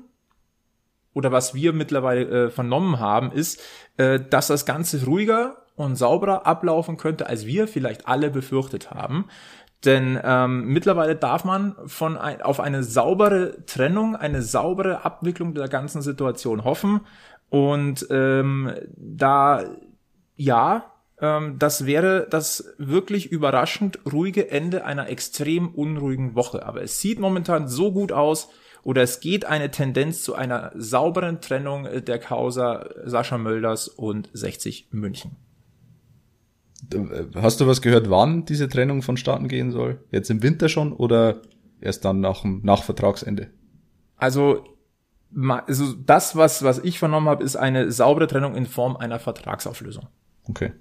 [1.14, 3.62] oder was wir mittlerweile äh, vernommen haben, ist,
[3.98, 9.26] äh, dass das Ganze ruhiger und sauberer ablaufen könnte, als wir vielleicht alle befürchtet haben.
[9.86, 15.68] Denn ähm, mittlerweile darf man von ein, auf eine saubere Trennung, eine saubere Abwicklung der
[15.68, 17.02] ganzen Situation hoffen.
[17.52, 19.66] Und ähm, da
[20.38, 20.86] ja,
[21.20, 26.66] ähm, das wäre das wirklich überraschend ruhige Ende einer extrem unruhigen Woche.
[26.66, 28.48] Aber es sieht momentan so gut aus
[28.84, 34.30] oder es geht eine Tendenz zu einer sauberen Trennung äh, der Causa Sascha Mölders und
[34.32, 35.36] 60 München.
[37.36, 40.00] Hast du was gehört, wann diese Trennung vonstatten gehen soll?
[40.10, 41.42] Jetzt im Winter schon oder
[41.82, 43.50] erst dann nach, dem- nach Vertragsende?
[44.16, 44.64] Also,
[45.36, 50.08] also das, was, was ich vernommen habe, ist eine saubere Trennung in Form einer Vertragsauflösung.
[50.48, 50.74] Okay.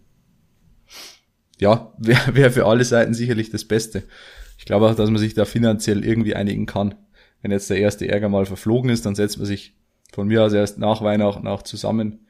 [1.59, 4.05] Ja, wäre wär für alle Seiten sicherlich das Beste.
[4.59, 6.95] Ich glaube auch, dass man sich da finanziell irgendwie einigen kann.
[7.43, 9.75] Wenn jetzt der erste Ärger mal verflogen ist, dann setzt man sich
[10.13, 12.27] von mir aus erst nach Weihnachten auch zusammen.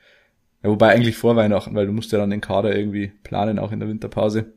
[0.63, 3.73] Ja, wobei eigentlich vor Weihnachten, weil du musst ja dann den Kader irgendwie planen, auch
[3.73, 4.53] in der Winterpause.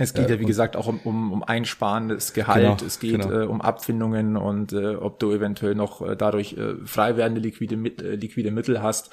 [0.00, 2.98] Es geht Äh, ja, wie und- gesagt, auch um, um, um einsparendes Gehalt, Genau, es
[2.98, 3.30] geht genau.
[3.42, 7.76] äh, um Abfindungen und äh, ob du eventuell noch äh, dadurch äh, frei werdende liquide,
[7.76, 9.10] Mit- äh, liquide Mittel hast.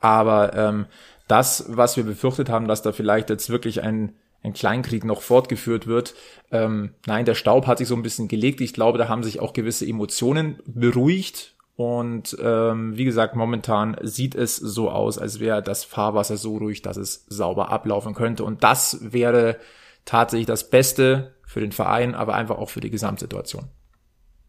[0.00, 0.86] Aber ähm,
[1.28, 5.86] das, was wir befürchtet haben, dass da vielleicht jetzt wirklich ein, ein Kleinkrieg noch fortgeführt
[5.86, 6.14] wird,
[6.50, 8.60] ähm, nein, der Staub hat sich so ein bisschen gelegt.
[8.62, 11.54] Ich glaube, da haben sich auch gewisse Emotionen beruhigt.
[11.76, 16.82] Und ähm, wie gesagt, momentan sieht es so aus, als wäre das Fahrwasser so ruhig,
[16.82, 18.44] dass es sauber ablaufen könnte.
[18.44, 19.56] Und das wäre
[20.04, 23.68] tatsächlich das Beste für den Verein, aber einfach auch für die Gesamtsituation.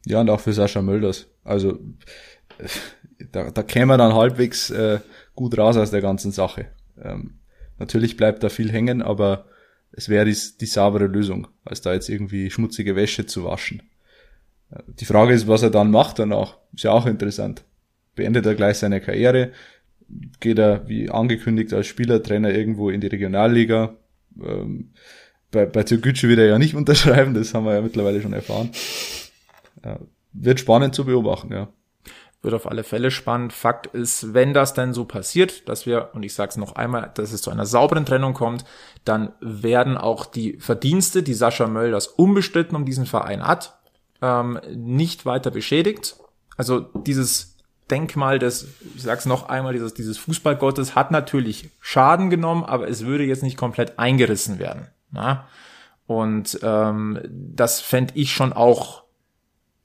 [0.06, 1.28] Ja, und auch für Sascha Mölders.
[1.44, 1.80] Also
[3.32, 5.00] da, da käme er dann halbwegs äh,
[5.36, 6.68] gut raus aus der ganzen Sache.
[7.02, 7.40] Ähm,
[7.78, 9.46] natürlich bleibt da viel hängen, aber
[9.92, 13.84] es wäre die, die saubere Lösung, als da jetzt irgendwie schmutzige Wäsche zu waschen.
[14.72, 16.58] Äh, Die Frage ist, was er dann macht danach.
[16.74, 17.64] Ist ja auch interessant.
[18.16, 19.52] Beendet er gleich seine Karriere?
[20.40, 23.96] Geht er, wie angekündigt, als Spielertrainer irgendwo in die Regionalliga?
[24.42, 24.94] Ähm,
[25.52, 28.72] bei, bei Türkgücü wird er ja nicht unterschreiben, das haben wir ja mittlerweile schon erfahren.
[29.84, 30.00] Ja,
[30.34, 31.68] wird spannend zu beobachten, ja.
[32.44, 33.54] Wird auf alle Fälle spannend.
[33.54, 37.12] Fakt ist, wenn das denn so passiert, dass wir, und ich sage es noch einmal,
[37.14, 38.66] dass es zu einer sauberen Trennung kommt,
[39.06, 43.80] dann werden auch die Verdienste, die Sascha Mölders unbestritten um diesen Verein hat,
[44.24, 46.16] ähm, nicht weiter beschädigt.
[46.58, 47.58] Also dieses
[47.92, 53.06] Denkmal des, ich sag's noch einmal, dieses, dieses Fußballgottes hat natürlich Schaden genommen, aber es
[53.06, 54.88] würde jetzt nicht komplett eingerissen werden.
[55.12, 55.47] Na?
[56.08, 59.04] Und ähm, das fänd ich schon auch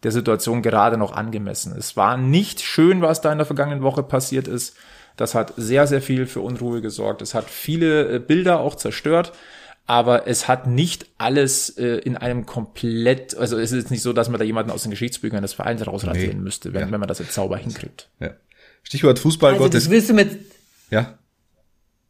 [0.03, 1.75] der Situation gerade noch angemessen.
[1.77, 4.77] Es war nicht schön, was da in der vergangenen Woche passiert ist.
[5.17, 7.23] Das hat sehr, sehr viel für Unruhe gesorgt.
[7.23, 9.33] Es hat viele äh, Bilder auch zerstört,
[9.87, 14.13] aber es hat nicht alles äh, in einem komplett, also es ist jetzt nicht so,
[14.13, 16.43] dass man da jemanden aus den Geschichtsbüchern des Vereins rausradieren Nee.
[16.43, 16.91] müsste, wenn, Ja.
[16.93, 18.09] wenn man das jetzt sauber hinkriegt.
[18.21, 18.31] ja.
[18.83, 20.39] Stichwort Fußballgott Also das wirst du mit,
[20.91, 21.19] ja,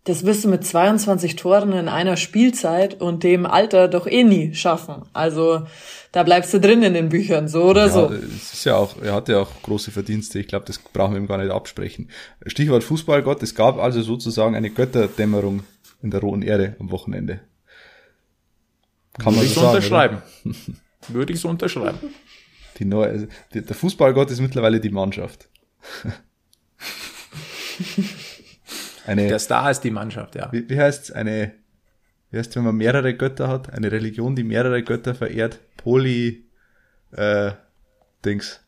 [0.07, 4.55] das wirst du mit 22 Toren in einer Spielzeit und dem Alter doch eh nie
[4.55, 5.03] schaffen.
[5.13, 5.67] Also
[6.13, 8.13] da bleibst du drin in den Büchern, so oder ja, so.
[8.13, 10.39] es ist ja auch, er hatte ja auch große Verdienste.
[10.39, 12.09] Ich glaube, das brauchen wir ihm gar nicht absprechen.
[12.47, 13.43] Stichwort Fußballgott.
[13.43, 15.65] Es gab also sozusagen eine Götterdämmerung
[16.01, 17.41] in der Roten Erde am Wochenende.
[19.19, 20.23] Kann Würde man ich so so sagen, unterschreiben.
[21.09, 21.99] Würde ich so unterschreiben.
[22.01, 22.13] Oder?
[22.79, 25.49] Die neue, also, die, der Fußballgott ist mittlerweile die Mannschaft.
[29.07, 30.51] Eine, der Star heißt die Mannschaft, ja.
[30.53, 31.13] Wie, wie heißt es?
[31.13, 31.53] Eine,
[32.31, 33.73] wie heißt wenn man mehrere Götter hat?
[33.73, 35.61] Eine Religion, die mehrere Götter verehrt?
[35.77, 36.45] Poly,
[37.13, 37.53] äh,
[38.25, 38.61] Dings.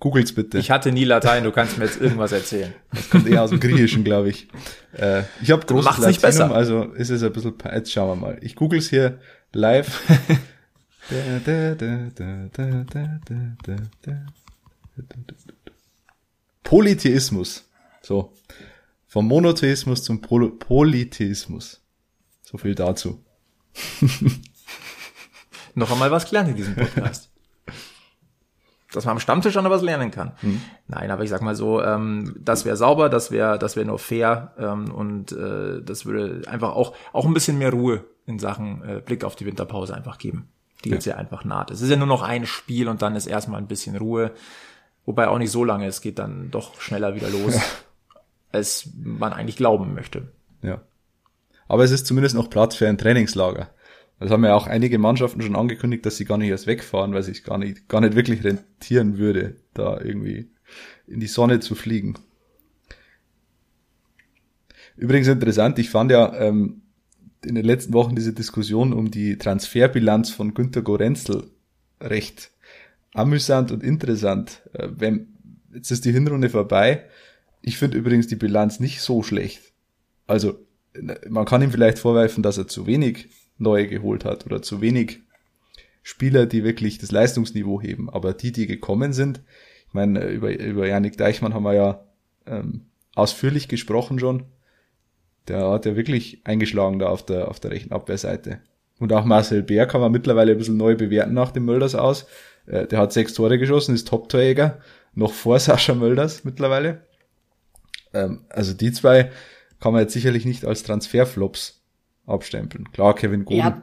[0.00, 0.58] Googles bitte.
[0.58, 2.72] Ich hatte nie Latein, du kannst mir jetzt irgendwas erzählen.
[2.92, 4.48] Das kommt eher aus dem Griechischen, glaube ich.
[4.96, 6.54] Äh, ich habe großes Macht's Latinum, besser.
[6.54, 8.38] also ist es ein bisschen, jetzt schauen wir mal.
[8.40, 9.18] Ich google's hier
[9.52, 10.00] live.
[16.64, 17.68] Polytheismus.
[18.00, 18.32] So.
[19.10, 21.82] Vom Monotheismus zum Pol Polytheismus.
[22.42, 23.24] So viel dazu.
[25.74, 27.28] Noch einmal was gelernt in diesem Podcast.
[28.92, 30.36] Dass man am Stammtisch auch noch was lernen kann.
[30.42, 30.60] Hm.
[30.86, 33.98] Nein, aber ich sag mal so, ähm, das wäre sauber, das wäre das wäre nur
[33.98, 38.82] fair ähm, und äh, das würde einfach auch auch ein bisschen mehr Ruhe in Sachen
[38.84, 40.50] äh, Blick auf die Winterpause einfach geben,
[40.84, 40.94] die Ja.
[40.94, 41.72] jetzt ja einfach naht.
[41.72, 44.30] Es ist ja nur noch ein Spiel und dann ist erstmal ein bisschen Ruhe,
[45.04, 47.58] wobei auch nicht so lange, es geht dann doch schneller wieder los,
[48.52, 50.32] als man eigentlich glauben möchte.
[50.62, 50.82] Ja.
[51.68, 53.70] Aber es ist zumindest noch Platz für ein Trainingslager.
[54.18, 57.22] Das haben ja auch einige Mannschaften schon angekündigt, dass sie gar nicht erst wegfahren, weil
[57.22, 60.50] sich gar nicht, gar nicht wirklich rentieren würde, da irgendwie
[61.06, 62.14] in die Sonne zu fliegen.
[64.96, 66.82] Übrigens interessant, ich fand ja ähm,
[67.42, 71.50] in den letzten Wochen diese Diskussion um die Transferbilanz von Günter Gorenzel
[72.00, 72.50] recht
[73.14, 74.62] amüsant und interessant.
[74.74, 75.28] Äh, wenn,
[75.72, 77.06] jetzt ist die Hinrunde vorbei.
[77.62, 79.72] Ich finde übrigens die Bilanz nicht so schlecht.
[80.26, 80.58] Also
[81.28, 85.20] man kann ihm vielleicht vorwerfen, dass er zu wenig neue geholt hat oder zu wenig
[86.02, 88.08] Spieler, die wirklich das Leistungsniveau heben.
[88.10, 89.42] Aber die, die gekommen sind,
[89.86, 92.04] ich meine, über, über Janik Deichmann haben wir ja
[92.46, 94.44] ähm, ausführlich gesprochen schon.
[95.48, 98.60] Der hat ja wirklich eingeschlagen da auf der, auf der rechten Abwehrseite.
[98.98, 102.26] Und auch Marcel Bär kann man mittlerweile ein bisschen neu bewerten nach dem Mölders aus.
[102.66, 104.78] Äh, der hat sechs Tore geschossen, ist Top-Torjäger,
[105.14, 107.06] noch vor Sascha Mölders mittlerweile.
[108.12, 109.30] Ähm, also die zwei
[109.80, 111.82] kann man jetzt sicherlich nicht als Transferflops
[112.26, 112.90] abstempeln.
[112.92, 113.82] Klar, Kevin Goden Ja.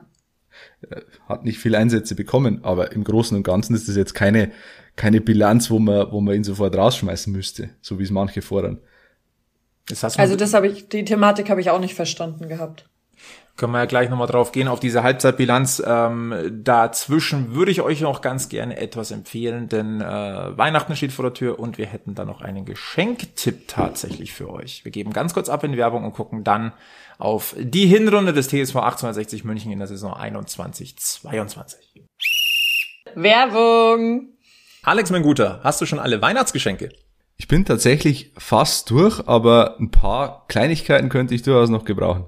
[0.89, 4.51] äh, hat nicht viel Einsätze bekommen, aber im Großen und Ganzen ist das jetzt keine,
[4.95, 8.79] keine Bilanz, wo man, wo man ihn sofort rausschmeißen müsste, so wie es manche fordern.
[9.87, 12.89] Das Also das habe ich, die Thematik habe ich auch nicht verstanden gehabt.
[13.57, 15.81] Können wir ja gleich nochmal drauf gehen, auf diese Halbzeitbilanz.
[15.83, 21.23] Ähm, dazwischen würde ich euch noch ganz gerne etwas empfehlen, denn äh, Weihnachten steht vor
[21.23, 24.85] der Tür und wir hätten da noch einen Geschenktipp tatsächlich für euch.
[24.85, 26.71] Wir geben ganz kurz ab in die Werbung und gucken dann
[27.17, 31.77] auf die Hinrunde des TSV 1860 München in der Saison 21-22.
[33.15, 34.29] Werbung!
[34.83, 36.89] Alex, mein Guter, hast du schon alle Weihnachtsgeschenke?
[37.37, 42.25] Ich bin tatsächlich fast durch, aber ein paar Kleinigkeiten könnte ich durchaus noch gebrauchen.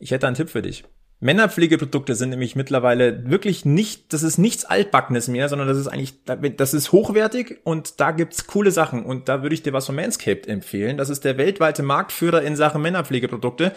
[0.00, 0.84] Ich hätte einen Tipp für dich.
[1.22, 6.24] Männerpflegeprodukte sind nämlich mittlerweile wirklich nicht, das ist nichts Altbackenes mehr, sondern das ist eigentlich,
[6.24, 9.96] das ist hochwertig und da gibt's coole Sachen und da würde ich dir was von
[9.96, 10.96] Manscaped empfehlen.
[10.96, 13.72] Das ist der weltweite Marktführer in Sachen Männerpflegeprodukte.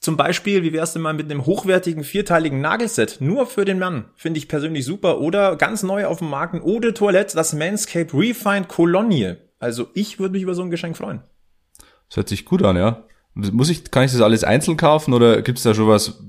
[0.00, 3.16] Zum Beispiel, wie wär's denn mal mit einem hochwertigen vierteiligen Nagelset?
[3.18, 4.04] Nur für den Mann.
[4.14, 5.20] Finde ich persönlich super.
[5.20, 9.38] Oder ganz neu auf dem Markt, ein Eau de Toilette, das Manscaped Refined Cologne.
[9.58, 11.22] Also ich würde mich über so ein Geschenk freuen.
[12.08, 13.04] Das hört sich gut an, ja.
[13.36, 16.22] Muss ich, kann ich das alles einzeln kaufen oder gibt's da schon was,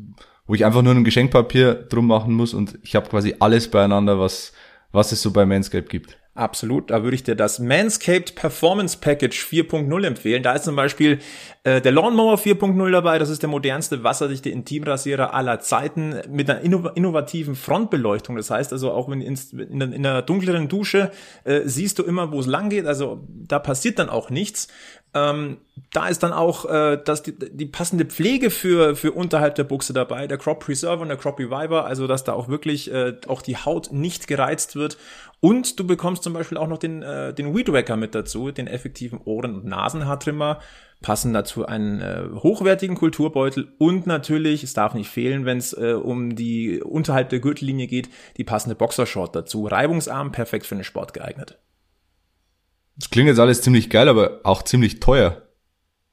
[0.45, 4.19] wo ich einfach nur ein Geschenkpapier drum machen muss und ich habe quasi alles beieinander,
[4.19, 4.51] was,
[4.91, 6.17] was es so bei Manscaped gibt?
[6.37, 10.43] Absolut, da würde ich dir das Manscaped Performance Package 4.0 empfehlen.
[10.43, 11.17] Da ist zum Beispiel
[11.63, 13.17] äh, der Lawnmower 4.0 dabei.
[13.17, 18.35] Das ist der modernste wasserdichte Intimrasierer aller Zeiten mit einer inno innovativen Frontbeleuchtung.
[18.35, 19.35] Das heißt also auch wenn in,
[19.79, 21.11] der, in der dunkleren Dusche
[21.43, 22.85] äh, siehst du immer, wo es lang geht.
[22.85, 24.67] Also da passiert dann auch nichts.
[25.13, 25.57] Ähm,
[25.93, 29.93] da ist dann auch äh, das, die, die passende Pflege für, für unterhalb der Buchse
[29.93, 33.41] dabei, der Crop Preserver und der Crop Reviver, also dass da auch wirklich äh, auch
[33.41, 34.97] die Haut nicht gereizt wird.
[35.39, 38.67] Und du bekommst zum Beispiel auch noch den, äh, den Weed Wacker mit dazu, den
[38.67, 40.59] effektiven Ohren- und Nasenhaartrimmer,
[41.01, 45.93] passen dazu einen äh, hochwertigen Kulturbeutel und natürlich, es darf nicht fehlen, wenn es äh,
[45.93, 49.67] um die unterhalb der Gürtellinie geht, die passende Boxershort dazu.
[49.67, 51.59] Reibungsarm, perfekt für den Sport geeignet.
[52.97, 55.43] Das klingt jetzt alles ziemlich geil, aber auch ziemlich teuer.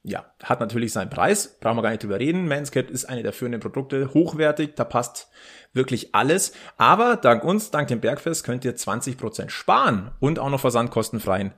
[0.05, 2.47] ja, hat natürlich seinen Preis, brauchen wir gar nicht drüber reden.
[2.47, 5.29] Manscaped ist eine der führenden Produkte, hochwertig, da passt
[5.73, 6.53] wirklich alles.
[6.77, 11.53] Aber dank uns, dank dem Bergfest, könnt ihr 20% sparen und auch noch versandkostenfreien.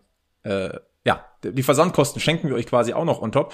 [0.44, 3.52] Äh, ja, die Versandkosten schenken wir euch quasi auch noch on top.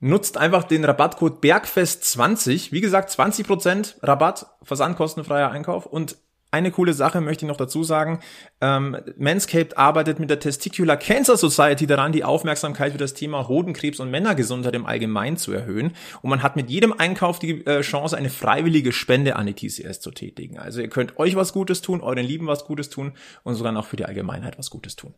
[0.00, 2.72] Nutzt einfach den Rabattcode Bergfest20.
[2.72, 6.16] Wie gesagt, 20% Rabatt, versandkostenfreier Einkauf und
[6.50, 8.20] eine coole Sache möchte ich noch dazu sagen.
[8.60, 14.00] Ähm, Manscaped arbeitet mit der Testicular Cancer Society daran, die Aufmerksamkeit für das Thema Hodenkrebs
[14.00, 15.92] und Männergesundheit im Allgemeinen zu erhöhen.
[16.22, 20.00] Und man hat mit jedem Einkauf die äh, Chance, eine freiwillige Spende an die TCS
[20.00, 20.58] zu tätigen.
[20.58, 23.12] Also ihr könnt euch was Gutes tun, euren Lieben was Gutes tun
[23.44, 25.14] und sogar noch für die Allgemeinheit was Gutes tun.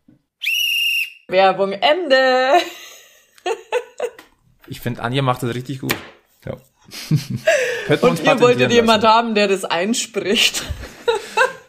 [1.28, 2.60] Werbung Ende!
[4.68, 5.94] Ich finde, Anja macht das richtig gut.
[6.46, 6.52] Ja.
[8.00, 10.62] Und ihr wolltet jemand haben, der das einspricht.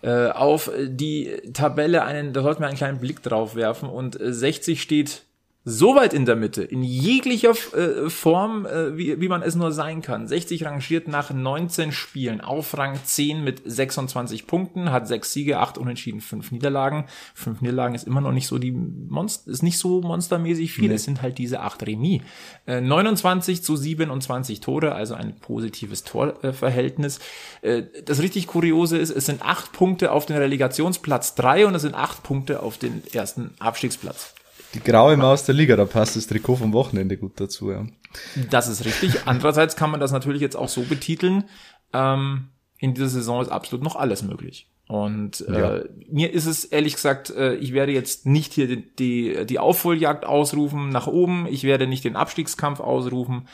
[0.02, 3.88] äh, auf die Tabelle einen, da sollten wir einen kleinen Blick drauf werfen.
[3.88, 5.22] Und äh, 60 steht
[5.66, 9.72] so weit in der Mitte, in jeglicher äh, Form, äh, wie, wie man es nur
[9.72, 10.28] sein kann.
[10.28, 15.78] 60 rangiert nach 19 Spielen auf Rang 10 mit 26 Punkten, hat 6 Siege, 8
[15.78, 17.06] Unentschieden, 5 Niederlagen.
[17.34, 20.88] 5 Niederlagen ist immer noch nicht so die Monster, ist nicht so monstermäßig viel.
[20.88, 20.96] Nee.
[20.96, 22.20] Es sind halt diese 8 Remis.
[22.66, 27.20] Äh, 29 zu 27 Tore, also ein positives Torverhältnis.
[27.62, 31.82] Äh, das richtig Kuriose ist, es sind 8 Punkte auf den Relegationsplatz 3 und es
[31.82, 34.34] sind 8 Punkte auf den ersten Abstiegsplatz.
[34.74, 37.86] Die graue Maus der Liga, da passt das Trikot vom Wochenende gut dazu, ja.
[38.50, 39.26] Das ist richtig.
[39.26, 41.44] Andererseits kann man das natürlich jetzt auch so betiteln.
[41.92, 44.68] Ähm, in dieser Saison ist absolut noch alles möglich.
[44.86, 45.84] Und äh, ja.
[46.10, 50.26] mir ist es ehrlich gesagt, äh, ich werde jetzt nicht hier die, die, die Aufholjagd
[50.26, 53.48] ausrufen nach oben, ich werde nicht den Abstiegskampf ausrufen.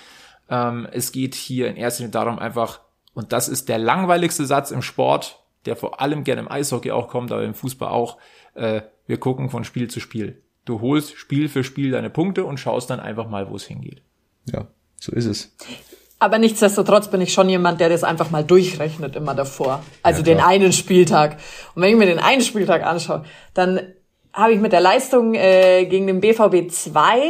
[0.48, 2.80] Ähm, es geht hier in erster Linie darum einfach,
[3.14, 7.08] und das ist der langweiligste Satz im Sport, der vor allem gerne im Eishockey auch
[7.08, 8.18] kommt, aber im Fußball auch,
[8.54, 10.42] äh, wir gucken von Spiel zu Spiel.
[10.64, 14.02] Du holst Spiel für Spiel deine Punkte und schaust dann einfach mal, wo es hingeht.
[14.52, 14.66] Ja,
[15.00, 15.56] so ist es.
[16.18, 19.82] Aber nichtsdestotrotz bin ich schon jemand, der das einfach mal durchrechnet immer davor.
[20.02, 21.38] Also ja, den einen Spieltag.
[21.74, 23.80] Und wenn ich mir den einen Spieltag anschaue, dann
[24.32, 27.20] habe ich mit der Leistung äh, gegen den BVB 2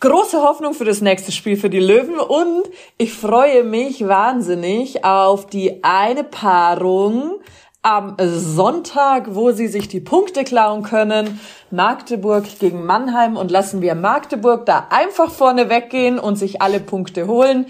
[0.00, 5.46] große Hoffnung für das nächste Spiel für die Löwen und ich freue mich wahnsinnig auf
[5.46, 7.40] die eine Paarung
[7.82, 11.40] am Sonntag, wo sie sich die Punkte klauen können.
[11.70, 17.26] Magdeburg gegen Mannheim und lassen wir Magdeburg da einfach vorne weggehen und sich alle Punkte
[17.26, 17.66] holen.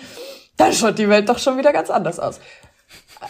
[0.56, 2.40] Dann schaut die Welt doch schon wieder ganz anders aus.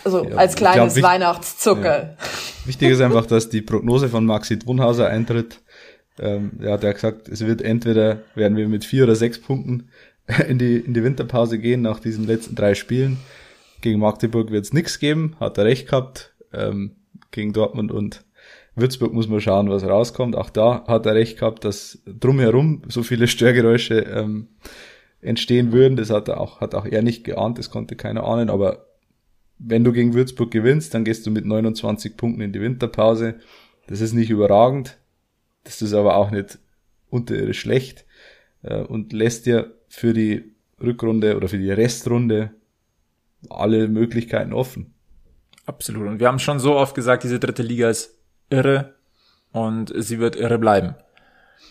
[0.05, 2.03] Also ja, als kleines glaub, Weihnachtszucker.
[2.03, 2.17] Ja.
[2.65, 5.61] Wichtig ist einfach, dass die Prognose von Maxi Thunhauser eintritt.
[6.21, 9.91] Ähm, ja, der hat gesagt, es wird entweder werden wir mit vier oder sechs Punkten
[10.49, 13.19] in die, in die Winterpause gehen nach diesen letzten drei Spielen.
[13.81, 16.97] Gegen Magdeburg wird es nichts geben, hat er recht gehabt ähm,
[17.31, 18.25] gegen Dortmund und
[18.75, 20.37] Würzburg muss man schauen, was rauskommt.
[20.37, 24.49] Auch da hat er recht gehabt, dass drumherum so viele Störgeräusche ähm,
[25.21, 25.97] entstehen würden.
[25.97, 28.51] Das hat er auch, hat auch er nicht geahnt, das konnte keiner ahnen.
[28.51, 28.87] Aber
[29.59, 33.35] wenn du gegen Würzburg gewinnst, dann gehst du mit 29 Punkten in die Winterpause.
[33.89, 34.99] Das ist nicht überragend.
[35.65, 36.59] Das ist aber auch nicht
[37.11, 38.05] unterirdisch schlecht
[38.63, 42.53] äh, und lässt dir für die Rückrunde oder für die Restrunde
[43.49, 44.95] alle Möglichkeiten offen.
[45.69, 46.09] Absolut.
[46.09, 48.15] Und wir haben schon so oft gesagt, diese dritte Liga ist
[48.49, 48.95] irre
[49.53, 50.95] und sie wird irre bleiben.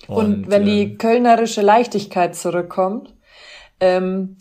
[0.07, 3.15] Und, und wenn die kölnerische Leichtigkeit zurückkommt,
[3.79, 4.37] ähm,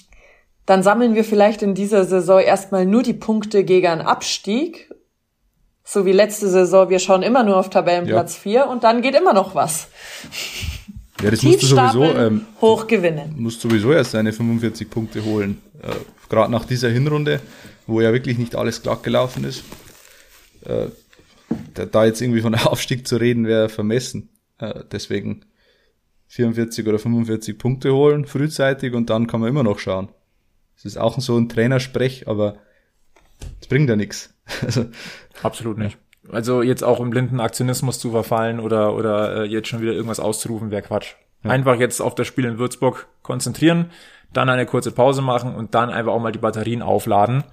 [0.67, 4.91] dann sammeln wir vielleicht in dieser Saison erstmal nur die Punkte gegen einen Abstieg.
[5.85, 8.65] So wie letzte Saison, wir schauen immer nur auf Tabellenplatz ja.
[8.65, 9.89] 4 und dann geht immer noch was.
[11.23, 13.35] Ja, das musst du sowieso ähm, hoch gewinnen.
[13.39, 15.63] Musst sowieso erst seine 45 Punkte holen.
[15.83, 15.93] Äh,
[16.29, 17.41] Gerade nach dieser Hinrunde
[17.87, 19.65] wo ja wirklich nicht alles glatt gelaufen ist.
[20.65, 20.89] Äh,
[21.75, 24.29] da jetzt irgendwie von Aufstieg zu reden, wäre vermessen.
[24.59, 25.45] Äh, deswegen
[26.29, 30.09] 44 oder 45 Punkte holen, frühzeitig, und dann kann man immer noch schauen.
[30.75, 32.57] Das ist auch so ein Trainersprech, aber
[33.61, 34.33] es bringt ja nichts.
[34.65, 34.87] Also,
[35.43, 35.99] Absolut nicht.
[36.31, 40.21] Also jetzt auch im blinden Aktionismus zu verfallen oder, oder äh, jetzt schon wieder irgendwas
[40.21, 41.15] auszurufen, wäre Quatsch.
[41.45, 41.51] Ja.
[41.51, 43.91] Einfach jetzt auf das Spiel in Würzburg konzentrieren,
[44.33, 47.45] dann eine kurze Pause machen und dann einfach auch mal die Batterien aufladen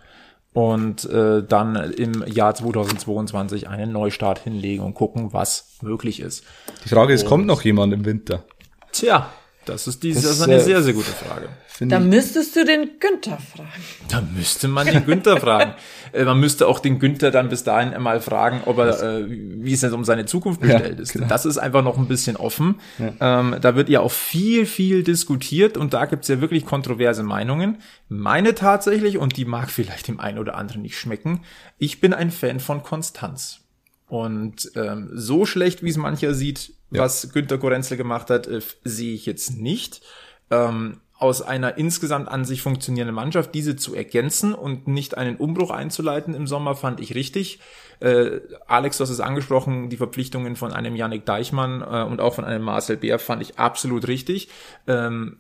[0.54, 6.44] und äh, dann im Jahr 2022 einen Neustart hinlegen und gucken, was möglich ist.
[6.86, 8.44] Die Frage ist, und, kommt noch jemand im Winter?
[8.92, 9.30] Tja,
[9.66, 11.50] das ist, diese, das, das ist eine äh, sehr, sehr gute Frage.
[11.80, 13.84] Da müsstest du den Günther fragen.
[14.08, 15.74] Da müsste man den Günther fragen.
[16.14, 19.74] Äh, man müsste auch den Günther dann bis dahin einmal fragen, ob er, äh, wie
[19.74, 21.14] es denn um seine Zukunft bestellt ja, ist.
[21.14, 21.26] Genau.
[21.26, 22.76] Das ist einfach noch ein bisschen offen.
[23.00, 23.40] Ja.
[23.40, 27.80] Ähm, da wird ja auch viel, viel diskutiert und da gibt's ja wirklich kontroverse Meinungen.
[28.10, 31.42] Meine tatsächlich, und die mag vielleicht dem einen oder anderen nicht schmecken,
[31.80, 33.62] ich bin ein Fan von Konstanz.
[34.08, 37.04] Und ähm, so schlecht, wie es mancher sieht, ja.
[37.04, 40.02] was Günter Gorenzel gemacht hat, äh, sehe ich jetzt nicht.
[40.50, 45.72] Ähm, aus einer insgesamt an sich funktionierenden Mannschaft diese zu ergänzen und nicht einen Umbruch
[45.72, 47.60] einzuleiten im Sommer, fand ich richtig.
[48.02, 52.34] Äh, Alex, du hast es angesprochen, die Verpflichtungen von einem Yannick Deichmann äh, und auch
[52.34, 54.50] von einem Marcel Bär fand ich absolut richtig.
[54.86, 55.38] Ähm,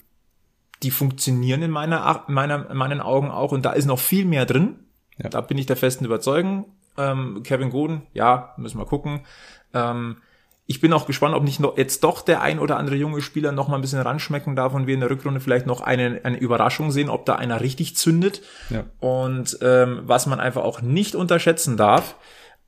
[0.83, 4.45] die funktionieren in meiner, meiner, in meinen Augen auch und da ist noch viel mehr
[4.45, 4.79] drin.
[5.17, 5.29] Ja.
[5.29, 6.65] Da bin ich der festen Überzeugung.
[6.97, 9.25] Ähm, Kevin Goden, ja, müssen wir gucken.
[9.73, 10.17] Ähm,
[10.65, 13.51] ich bin auch gespannt, ob nicht noch jetzt doch der ein oder andere junge Spieler
[13.51, 16.37] noch mal ein bisschen ranschmecken darf und wir in der Rückrunde vielleicht noch eine, eine
[16.37, 18.41] Überraschung sehen, ob da einer richtig zündet.
[18.69, 18.85] Ja.
[18.99, 22.15] Und ähm, was man einfach auch nicht unterschätzen darf,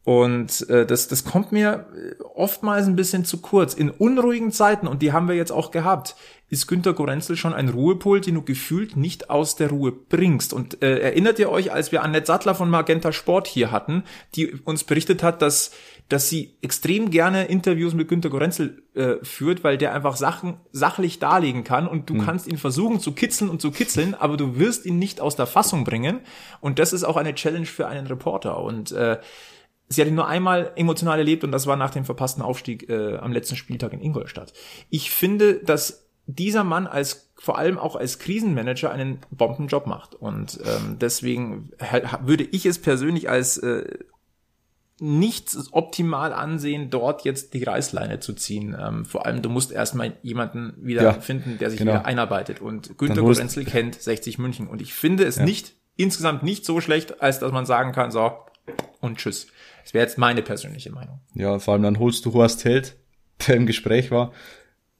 [0.06, 3.74] Und äh, das, das kommt mir äh, oftmals ein bisschen zu kurz.
[3.74, 6.16] In unruhigen Zeiten, und die haben wir jetzt auch gehabt,
[6.48, 10.54] ist Günter Gorenzel schon ein Ruhepol, den du gefühlt nicht aus der Ruhe bringst.
[10.54, 14.04] Und äh, erinnert ihr euch, als wir Annette Sattler von Magenta Sport hier hatten,
[14.36, 15.72] die uns berichtet hat, dass
[16.10, 21.18] dass sie extrem gerne Interviews mit Günter Gorenzel äh, führt, weil der einfach Sachen sachlich
[21.18, 22.26] darlegen kann und du mhm.
[22.26, 25.48] kannst ihn versuchen zu kitzeln und zu kitzeln, aber du wirst ihn nicht aus der
[25.48, 26.22] Fassung bringen.
[26.62, 28.62] Und das ist auch eine Challenge für einen Reporter.
[28.62, 29.20] Und äh,
[29.90, 33.18] sie hat ihn nur einmal emotional erlebt und das war nach dem verpassten Aufstieg äh,
[33.18, 34.54] am letzten Spieltag in Ingolstadt.
[34.90, 40.60] Ich finde, dass dieser Mann als vor allem auch als Krisenmanager einen Bombenjob macht und
[40.66, 41.70] ähm, deswegen
[42.22, 44.00] würde ich es persönlich als äh,
[45.00, 48.76] nicht optimal ansehen, dort jetzt die Reißleine zu ziehen.
[48.80, 51.94] Ähm, vor allem, du musst erstmal jemanden wieder ja, finden, der sich genau.
[51.94, 52.62] wieder einarbeitet.
[52.62, 54.68] Und Günter Gorenzel kennt 60 München.
[54.68, 55.44] Und ich finde es ja.
[55.44, 58.32] nicht, insgesamt nicht so schlecht, als dass man sagen kann, so,
[59.02, 59.48] und tschüss.
[59.84, 61.20] Das wäre jetzt meine persönliche Meinung.
[61.34, 62.96] Ja, vor allem dann holst du Horst Held,
[63.48, 64.32] der im Gespräch war.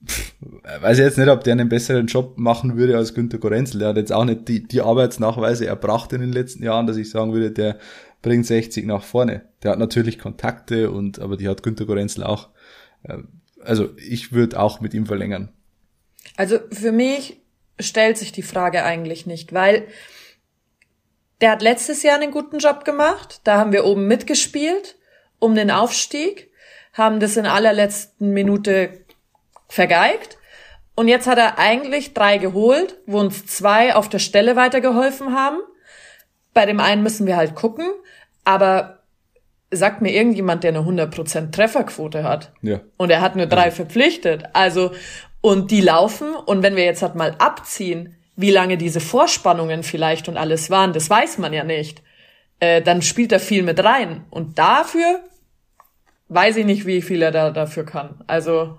[0.04, 0.34] Pff,
[0.80, 3.78] weiß ich jetzt nicht, ob der einen besseren Job machen würde als Günter Gorenzel.
[3.78, 7.08] Der hat jetzt auch nicht die, die Arbeitsnachweise erbracht in den letzten Jahren, dass ich
[7.08, 7.78] sagen würde, der
[8.22, 9.48] bringt 60 nach vorne.
[9.62, 12.50] Der hat natürlich Kontakte und, aber die hat Günter Gorenzel auch.
[13.08, 13.28] Ähm,
[13.62, 15.52] also ich würde auch mit ihm verlängern.
[16.36, 17.40] Also für mich
[17.78, 19.86] stellt sich die Frage eigentlich nicht, weil
[21.40, 23.40] der hat letztes Jahr einen guten Job gemacht.
[23.44, 24.96] Da haben wir oben mitgespielt
[25.38, 26.50] um den Aufstieg,
[26.94, 29.04] haben das in allerletzten Minute
[29.68, 30.38] vergeigt.
[30.94, 35.58] Und jetzt hat er eigentlich drei geholt, wo uns zwei auf der Stelle weitergeholfen haben.
[36.54, 37.86] Bei dem einen müssen wir halt gucken,
[38.46, 39.00] aber
[39.70, 42.52] sagt mir irgendjemand, der eine 100% Trefferquote hat.
[42.62, 42.80] Ja.
[42.96, 43.76] Und er hat nur drei also.
[43.76, 44.44] verpflichtet.
[44.52, 44.92] Also,
[45.40, 46.34] und die laufen.
[46.34, 50.92] Und wenn wir jetzt halt mal abziehen, wie lange diese Vorspannungen vielleicht und alles waren,
[50.92, 52.02] das weiß man ja nicht.
[52.60, 54.24] Äh, dann spielt er viel mit rein.
[54.30, 55.20] Und dafür
[56.28, 58.22] weiß ich nicht, wie viel er da dafür kann.
[58.28, 58.78] Also,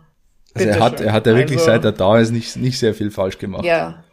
[0.54, 2.94] also er hat, er hat ja wirklich also, seit er da ist nicht, nicht sehr
[2.94, 3.66] viel falsch gemacht.
[3.66, 4.04] Ja.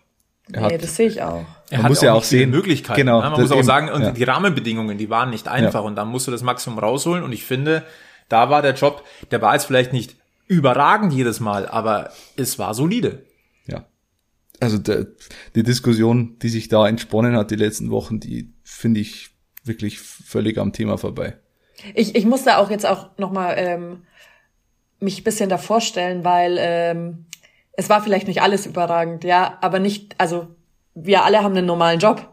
[0.52, 1.44] Er nee, hat, das sehe ich auch.
[1.70, 2.98] Er man muss ja auch sehen Möglichkeiten.
[2.98, 3.30] Genau, ne?
[3.30, 4.10] man muss auch eben, sagen, und ja.
[4.10, 5.86] die Rahmenbedingungen, die waren nicht einfach ja.
[5.86, 7.84] und dann musst du das Maximum rausholen und ich finde,
[8.28, 10.16] da war der Job, der war jetzt vielleicht nicht
[10.46, 13.24] überragend jedes Mal, aber es war solide.
[13.66, 13.86] Ja.
[14.60, 15.06] Also der,
[15.54, 19.30] die Diskussion, die sich da entsponnen hat die letzten Wochen, die finde ich
[19.64, 21.38] wirklich völlig am Thema vorbei.
[21.94, 24.02] Ich, ich muss da auch jetzt auch nochmal ähm,
[25.00, 27.26] mich bisschen davor stellen, weil ähm,
[27.76, 30.48] es war vielleicht nicht alles überragend, ja, aber nicht, also
[30.94, 32.30] wir alle haben einen normalen Job.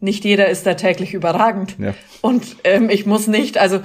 [0.00, 1.76] Nicht jeder ist da täglich überragend.
[1.78, 1.94] Ja.
[2.20, 3.80] Und ähm, ich muss nicht, also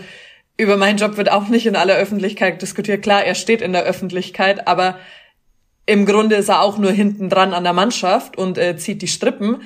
[0.57, 3.01] über meinen Job wird auch nicht in aller Öffentlichkeit diskutiert.
[3.01, 4.99] Klar, er steht in der Öffentlichkeit, aber
[5.85, 9.07] im Grunde ist er auch nur hinten dran an der Mannschaft und äh, zieht die
[9.07, 9.63] Strippen.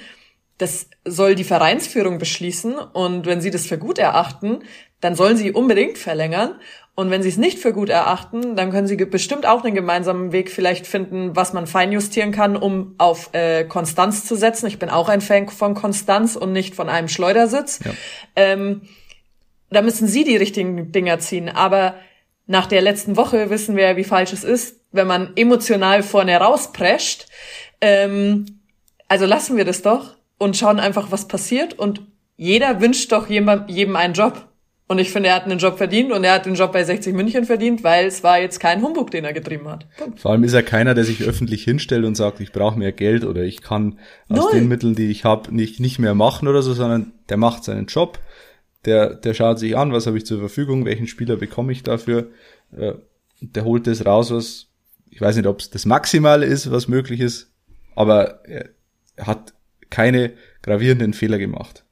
[0.58, 4.64] Das soll die Vereinsführung beschließen und wenn sie das für gut erachten,
[5.02, 6.60] dann sollen sie unbedingt verlängern.
[7.00, 10.32] Und wenn sie es nicht für gut erachten, dann können sie bestimmt auch einen gemeinsamen
[10.32, 14.66] Weg vielleicht finden, was man feinjustieren kann, um auf äh, Konstanz zu setzen.
[14.66, 17.82] Ich bin auch ein Fan von Konstanz und nicht von einem Schleudersitz.
[17.86, 17.91] Ja.
[18.36, 18.82] Ähm,
[19.70, 21.50] da müssen sie die richtigen Dinger ziehen.
[21.50, 21.93] Aber
[22.48, 26.36] nach der letzten Woche wissen wir ja, wie falsch es ist, wenn man emotional vorne
[26.38, 27.28] rausprescht.
[27.80, 28.62] Ähm,
[29.08, 31.78] also lassen wir das doch und schauen einfach, was passiert.
[31.78, 32.02] Und
[32.38, 34.48] jeder wünscht doch jedem, jedem einen Job.
[34.90, 37.14] Und ich finde, er hat einen Job verdient und er hat den Job bei 60
[37.14, 39.86] München verdient, weil es war jetzt kein Humbug, den er getrieben hat.
[39.98, 40.22] Punkt.
[40.22, 43.26] Vor allem ist er keiner, der sich öffentlich hinstellt und sagt, ich brauche mehr Geld
[43.26, 44.52] oder ich kann aus Null.
[44.54, 47.88] den Mitteln, die ich habe, nicht, nicht mehr machen oder so, sondern der macht seinen
[47.88, 48.20] Job,
[48.86, 52.28] der, der schaut sich an, was habe ich zur Verfügung, welchen Spieler bekomme ich dafür,
[52.72, 52.94] äh,
[53.42, 54.68] der holt das raus, was,
[55.10, 57.52] ich weiß nicht, ob es das Maximale ist, was möglich ist,
[57.94, 58.70] aber er
[59.20, 59.54] hat
[59.90, 60.32] keine
[60.62, 61.84] gravierenden Fehler gemacht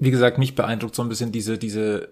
[0.00, 2.08] wie gesagt, mich beeindruckt so ein bisschen diese, diese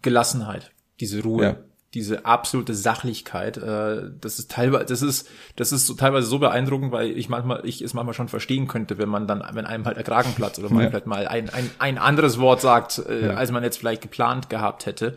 [0.00, 1.44] Gelassenheit, diese Ruhe.
[1.44, 1.56] Ja.
[1.94, 6.90] Diese absolute Sachlichkeit, äh, das ist teilweise, das ist, das ist so, teilweise so beeindruckend,
[6.90, 9.98] weil ich manchmal, ich es manchmal schon verstehen könnte, wenn man dann, wenn einem halt
[9.98, 10.88] der Kragen platzt oder man ja.
[10.88, 13.34] vielleicht mal ein, ein, ein anderes Wort sagt, äh, ja.
[13.34, 15.16] als man jetzt vielleicht geplant gehabt hätte.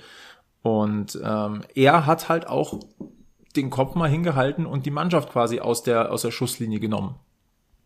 [0.63, 2.81] Und ähm, er hat halt auch
[3.55, 7.15] den Kopf mal hingehalten und die Mannschaft quasi aus der aus der Schusslinie genommen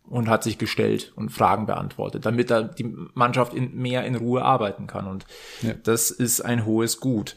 [0.09, 4.43] und hat sich gestellt und Fragen beantwortet, damit da die Mannschaft in, mehr in Ruhe
[4.43, 5.07] arbeiten kann.
[5.07, 5.25] Und
[5.61, 5.73] ja.
[5.83, 7.35] das ist ein hohes Gut.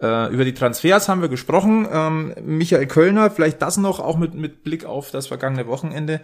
[0.00, 1.86] Äh, über die Transfers haben wir gesprochen.
[1.90, 6.20] Ähm, Michael Kölner, vielleicht das noch, auch mit, mit Blick auf das vergangene Wochenende.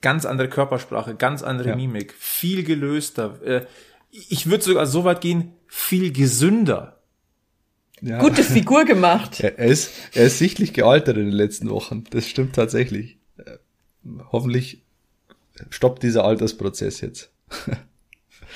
[0.00, 1.76] Ganz andere Körpersprache, ganz andere ja.
[1.76, 3.42] Mimik, viel gelöster.
[3.42, 3.66] Äh,
[4.10, 7.00] ich würde sogar so weit gehen, viel gesünder.
[8.00, 8.18] Ja.
[8.18, 9.40] Gute Figur gemacht.
[9.40, 12.04] er, ist, er ist sichtlich gealtert in den letzten Wochen.
[12.10, 13.18] Das stimmt tatsächlich.
[13.38, 13.58] Äh,
[14.30, 14.84] hoffentlich
[15.70, 17.30] stoppt dieser Altersprozess jetzt.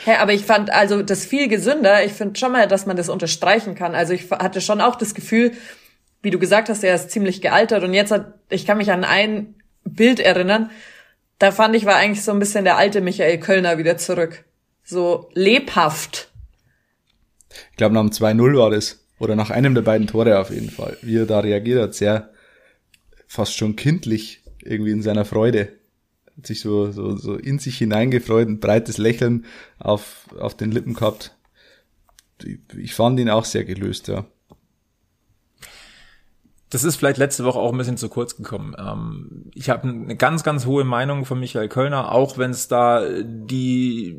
[0.06, 2.04] Ja, aber ich fand also das viel gesünder.
[2.04, 3.94] Ich finde schon mal, dass man das unterstreichen kann.
[3.94, 5.52] Also ich hatte schon auch das Gefühl,
[6.22, 9.04] wie du gesagt hast, er ist ziemlich gealtert und jetzt hat, ich kann mich an
[9.04, 10.70] ein Bild erinnern,
[11.38, 14.44] da fand ich, war eigentlich so ein bisschen der alte Michael Kölner wieder zurück.
[14.84, 16.30] So lebhaft.
[17.70, 19.00] Ich glaube, nach dem 2-0 war das.
[19.18, 20.96] Oder nach einem der beiden Tore auf jeden Fall.
[21.02, 22.30] Wie er da reagiert hat, sehr
[23.26, 25.72] fast schon kindlich irgendwie in seiner Freude.
[26.36, 29.44] Hat sich so, so, so in sich hineingefreut, ein breites Lächeln
[29.78, 31.36] auf, auf den Lippen gehabt.
[32.76, 34.24] Ich fand ihn auch sehr gelöst, ja.
[36.72, 38.74] Das ist vielleicht letzte Woche auch ein bisschen zu kurz gekommen.
[38.78, 43.06] Ähm, ich habe eine ganz, ganz hohe Meinung von Michael Kölner, auch wenn es da
[43.22, 44.16] die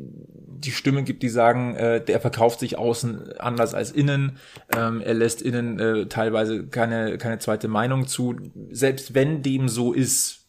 [0.64, 4.38] die Stimme gibt, die sagen, äh, der verkauft sich außen anders als innen.
[4.74, 8.36] Ähm, er lässt innen äh, teilweise keine keine zweite Meinung zu.
[8.70, 10.43] Selbst wenn dem so ist,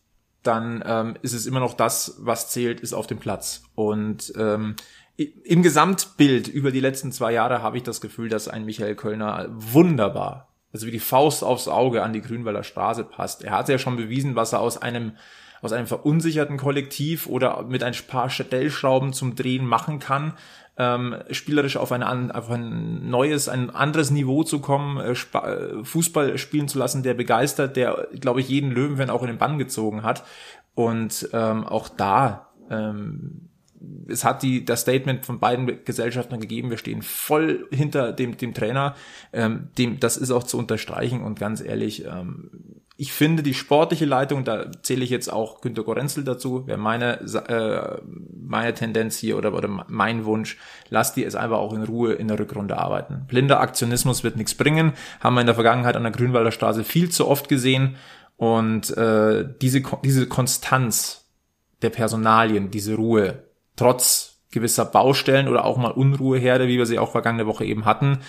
[0.48, 3.64] dann ähm, ist es immer noch das, was zählt, ist auf dem Platz.
[3.76, 4.76] Und ähm,
[5.18, 9.48] im Gesamtbild über die letzten zwei Jahre habe ich das Gefühl, dass ein Michael Kölner
[9.50, 13.46] wunderbar also wie die Faust aufs Auge an die Grünwalder Straße passt.
[13.46, 15.14] Er hat ja schon bewiesen, was er aus einem
[15.62, 20.34] aus einem verunsicherten Kollektiv oder mit ein paar Stellschrauben zum Drehen machen kann,
[20.78, 26.38] ähm, spielerisch auf, eine, auf ein neues, ein anderes Niveau zu kommen, äh, äh, Fußball
[26.38, 30.03] spielen zu lassen, der begeistert, der, glaube ich, jeden Löwenfan auch in den Bann gezogen
[30.03, 30.23] hat.
[30.73, 33.49] Und ähm, auch da ähm,
[34.07, 38.53] es hat die, das Statement von beiden Gesellschaften gegeben, wir stehen voll hinter dem, dem
[38.53, 38.95] Trainer.
[39.34, 44.05] Ähm, dem, das ist auch zu unterstreichen und ganz ehrlich, ähm, ich finde die sportliche
[44.05, 48.01] Leitung, da zähle ich jetzt auch Günter Gorenzel dazu, wäre meine, äh,
[48.41, 50.57] meine Tendenz hier oder, oder mein Wunsch,
[50.89, 53.26] lass die es einfach auch in Ruhe in der Rückrunde arbeiten.
[53.28, 57.09] Blinder Aktionismus wird nichts bringen, haben wir in der Vergangenheit an der Grünwalder Straße viel
[57.09, 57.97] zu oft gesehen
[58.38, 61.26] und äh, diese, diese Konstanz
[61.82, 63.45] der Personalien, diese Ruhe,
[63.76, 68.19] trotz gewisser Baustellen oder auch mal Unruheherde, wie wir sie auch vergangene Woche eben hatten,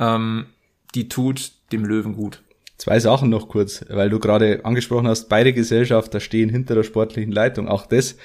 [0.00, 0.46] ähm,
[0.94, 2.42] die tut dem Löwen gut.
[2.78, 7.32] Zwei Sachen noch kurz, weil du gerade angesprochen hast, beide Gesellschafter stehen hinter der sportlichen
[7.32, 7.68] Leitung.
[7.68, 8.16] Auch das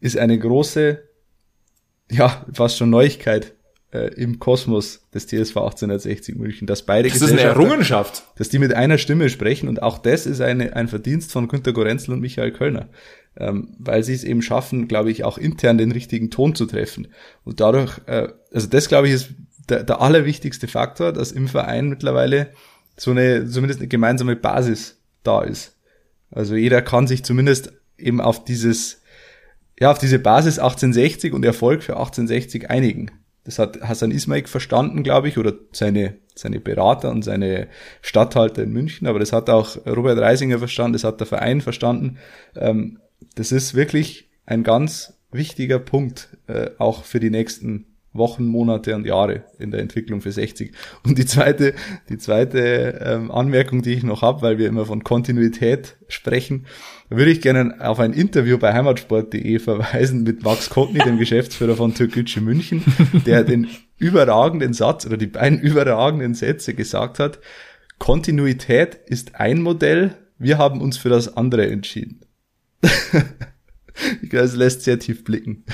[0.00, 1.02] ist eine große,
[2.10, 3.54] ja, fast schon Neuigkeit
[3.92, 8.58] äh, im Kosmos des TSV 1860 München, dass beide das ist eine Errungenschaft, dass die
[8.58, 12.20] mit einer Stimme sprechen und auch das ist eine, ein Verdienst von Günter Gorenzel und
[12.20, 12.88] Michael Kölner
[13.36, 17.08] ähm, weil sie es eben schaffen, glaube ich, auch intern den richtigen Ton zu treffen.
[17.44, 19.30] Und dadurch, äh, also das glaube ich ist
[19.68, 22.52] der, der allerwichtigste Faktor, dass im Verein mittlerweile
[22.96, 25.76] so eine, zumindest eine gemeinsame Basis da ist.
[26.30, 29.02] Also jeder kann sich zumindest eben auf dieses,
[29.78, 33.10] ja, auf diese Basis 1860 und Erfolg für 1860 einigen.
[33.44, 37.68] Das hat Hassan Ismail verstanden, glaube ich, oder seine, seine Berater und seine
[38.02, 42.18] Statthalter in München, aber das hat auch Robert Reisinger verstanden, das hat der Verein verstanden.
[42.54, 42.98] Ähm,
[43.34, 49.06] das ist wirklich ein ganz wichtiger Punkt, äh, auch für die nächsten Wochen, Monate und
[49.06, 50.72] Jahre in der Entwicklung für 60.
[51.04, 51.74] Und die zweite,
[52.08, 56.66] die zweite ähm, Anmerkung, die ich noch habe, weil wir immer von Kontinuität sprechen,
[57.08, 61.94] würde ich gerne auf ein Interview bei heimatsport.de verweisen mit Max Kotny, dem Geschäftsführer von
[61.94, 62.82] Türkgücü München,
[63.26, 63.68] der den
[63.98, 67.38] überragenden Satz oder die beiden überragenden Sätze gesagt hat,
[67.98, 72.20] Kontinuität ist ein Modell, wir haben uns für das andere entschieden.
[74.30, 75.64] das lässt sehr tief blicken.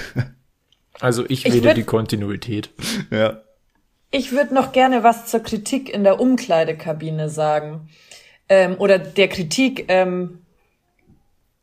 [1.01, 2.71] Also ich wähle die Kontinuität.
[3.11, 3.43] Ja.
[4.11, 7.89] Ich würde noch gerne was zur Kritik in der Umkleidekabine sagen.
[8.49, 10.43] Ähm, oder der Kritik, ähm,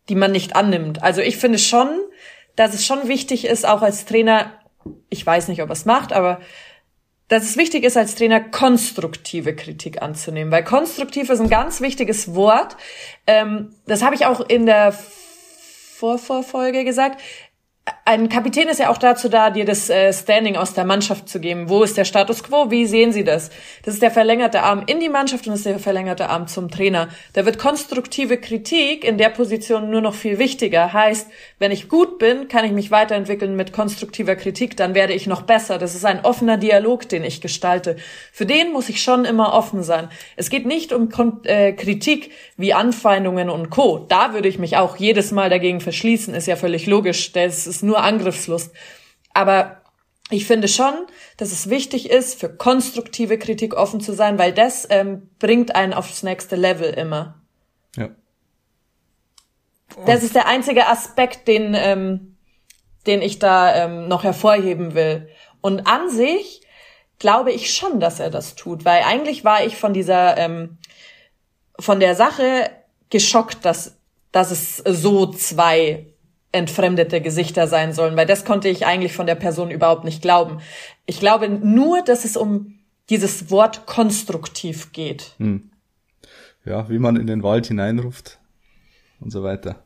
[0.10, 1.02] die man nicht annimmt.
[1.02, 1.88] Also ich finde schon,
[2.56, 4.52] dass es schon wichtig ist, auch als Trainer,
[5.10, 6.42] ich weiß nicht, ob er es macht, aber
[7.30, 10.52] dass es wichtig ist, als Trainer konstruktive Kritik anzunehmen.
[10.52, 12.76] Weil konstruktiv ist ein ganz wichtiges Wort.
[13.26, 14.94] Ähm, das habe ich auch in der
[15.94, 17.22] Vorvorfolge gesagt
[18.06, 21.40] ein Kapitän ist ja auch dazu da, dir das äh, Standing aus der Mannschaft zu
[21.40, 21.68] geben.
[21.68, 22.70] Wo ist der Status quo?
[22.70, 23.50] Wie sehen Sie das?
[23.84, 26.70] Das ist der verlängerte Arm in die Mannschaft und das ist der verlängerte Arm zum
[26.72, 27.10] Trainer.
[27.34, 30.94] Da wird konstruktive Kritik in der Position nur noch viel wichtiger.
[30.94, 31.28] Heißt,
[31.60, 35.42] wenn ich gut bin, kann ich mich weiterentwickeln mit konstruktiver Kritik, dann werde ich noch
[35.42, 35.78] besser.
[35.78, 37.98] Das ist ein offener Dialog, den ich gestalte.
[38.32, 40.10] Für den muss ich schon immer offen sein.
[40.38, 41.10] Es geht nicht um
[41.44, 44.06] äh, Kritik wie Anfeindungen und Co.
[44.08, 47.32] Da würde ich mich auch jedes Mal dagegen verschließen, ist ja völlig logisch.
[47.32, 48.74] Das ist nur Angriffslust.
[49.34, 49.82] Aber
[50.30, 50.94] ich finde schon,
[51.38, 55.94] dass es wichtig ist, für konstruktive Kritik offen zu sein, weil das ähm, bringt einen
[55.94, 57.42] aufs nächste Level immer.
[57.96, 58.10] Ja.
[60.06, 62.38] Das ist der einzige Aspekt, den, ähm,
[63.06, 65.30] den ich da ähm, noch hervorheben will.
[65.62, 66.62] Und an sich
[67.20, 70.78] glaube ich schon, dass er das tut, weil eigentlich war ich von dieser, ähm,
[71.80, 72.72] von der Sache
[73.10, 73.98] geschockt, dass,
[74.32, 76.13] dass es so zwei
[76.54, 80.60] entfremdete Gesichter sein sollen, weil das konnte ich eigentlich von der Person überhaupt nicht glauben.
[81.06, 82.80] Ich glaube nur, dass es um
[83.10, 85.34] dieses Wort konstruktiv geht.
[85.38, 85.72] Hm.
[86.64, 88.40] Ja, wie man in den Wald hineinruft
[89.20, 89.84] und so weiter.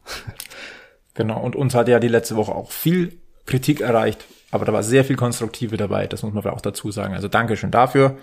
[1.13, 4.84] Genau, und uns hat ja die letzte Woche auch viel Kritik erreicht, aber da war
[4.84, 7.15] sehr viel Konstruktive dabei, das muss man auch dazu sagen.
[7.15, 8.18] Also Dankeschön dafür.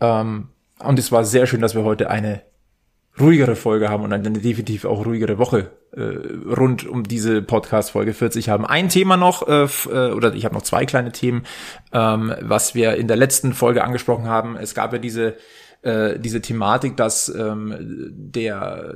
[0.00, 2.42] Ähm, und es war sehr schön, dass wir heute eine
[3.18, 8.48] ruhigere Folge haben und eine definitiv auch ruhigere Woche äh, rund um diese Podcast-Folge 40
[8.48, 8.66] haben.
[8.66, 11.44] Ein Thema noch, äh, äh, oder ich habe noch zwei kleine Themen,
[11.92, 14.56] ähm, was wir in der letzten Folge angesprochen haben.
[14.56, 15.36] Es gab ja diese
[15.82, 17.74] äh, diese Thematik, dass ähm,
[18.10, 18.94] der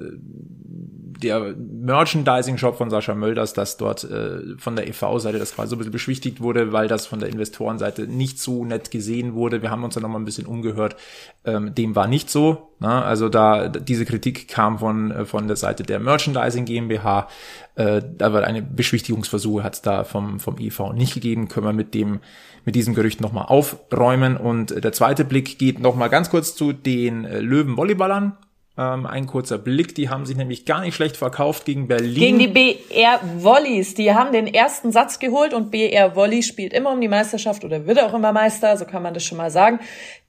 [1.22, 5.78] der Merchandising-Shop von Sascha Mölders, dass dort äh, von der EV-Seite das quasi so ein
[5.78, 9.60] bisschen beschwichtigt wurde, weil das von der Investorenseite nicht so nett gesehen wurde.
[9.60, 10.96] Wir haben uns dann nochmal ein bisschen umgehört.
[11.44, 12.69] Ähm, dem war nicht so.
[12.80, 12.88] Ne?
[12.88, 17.28] Also da diese Kritik kam von, äh, von der Seite der Merchandising GmbH.
[17.76, 21.48] Äh, da war eine Beschwichtigungsversuche, hat es da vom, vom EV nicht gegeben.
[21.48, 22.20] Können wir mit dem
[22.64, 24.36] mit diesem Gerücht nochmal aufräumen.
[24.36, 28.36] Und der zweite Blick geht nochmal ganz kurz zu den äh, Löwen-Volleyballern.
[28.80, 32.14] Ähm, ein kurzer Blick, die haben sich nämlich gar nicht schlecht verkauft gegen Berlin.
[32.14, 33.92] Gegen die BR Volleys.
[33.92, 37.86] Die haben den ersten Satz geholt und BR Volley spielt immer um die Meisterschaft oder
[37.86, 39.80] wird auch immer Meister, so kann man das schon mal sagen.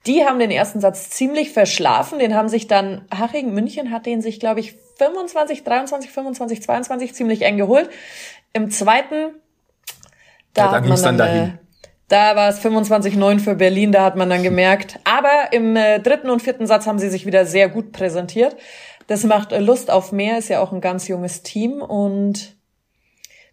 [0.04, 2.18] Die haben den ersten Satz ziemlich verschlafen.
[2.18, 7.14] Den haben sich dann, Haching München hat den sich, glaube ich, 25, 23, 25, 22
[7.14, 7.88] ziemlich eng geholt.
[8.52, 9.30] Im zweiten,
[10.52, 11.52] da ja, hat man dann, dann äh,
[12.12, 14.98] da war es 25-9 für Berlin, da hat man dann gemerkt.
[15.04, 18.54] Aber im äh, dritten und vierten Satz haben sie sich wieder sehr gut präsentiert.
[19.06, 22.54] Das macht äh, Lust auf mehr, ist ja auch ein ganz junges Team und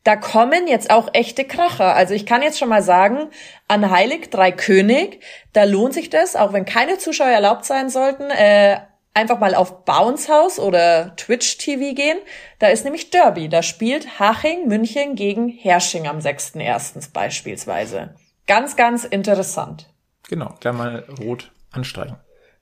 [0.04, 1.96] da kommen jetzt auch echte Kracher.
[1.96, 3.30] Also ich kann jetzt schon mal sagen,
[3.70, 5.22] an Heilig Drei König,
[5.54, 8.78] da lohnt sich das, auch wenn keine Zuschauer erlaubt sein sollten, äh,
[9.14, 12.18] einfach mal auf Bounce House oder Twitch TV gehen.
[12.60, 13.48] Da ist nämlich Derby.
[13.48, 17.14] Da spielt Haching München gegen Hersching am 6.1.
[17.14, 18.16] beispielsweise.
[18.50, 19.94] Ganz, ganz interessant.
[20.28, 22.16] Genau, gleich mal rot anstreichen.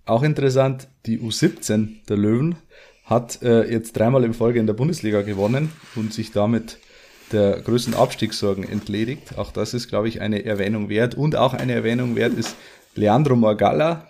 [0.06, 2.58] Auch interessant, die U17 der Löwen
[3.06, 6.80] hat äh, jetzt dreimal in Folge in der Bundesliga gewonnen und sich damit
[7.32, 9.38] der größten Abstiegssorgen entledigt.
[9.38, 11.16] Auch das ist, glaube ich, eine Erwähnung wert.
[11.16, 12.58] Und auch eine Erwähnung wert ist,
[12.96, 14.08] Leandro Morgalla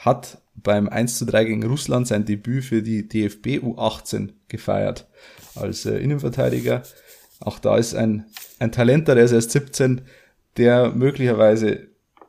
[0.00, 5.08] hat beim 1 zu 3 gegen Russland sein Debüt für die DFB U18 gefeiert
[5.54, 6.82] als äh, Innenverteidiger.
[7.40, 8.26] Auch da ist ein,
[8.58, 10.02] ein Talent der ist erst 17,
[10.56, 11.88] der möglicherweise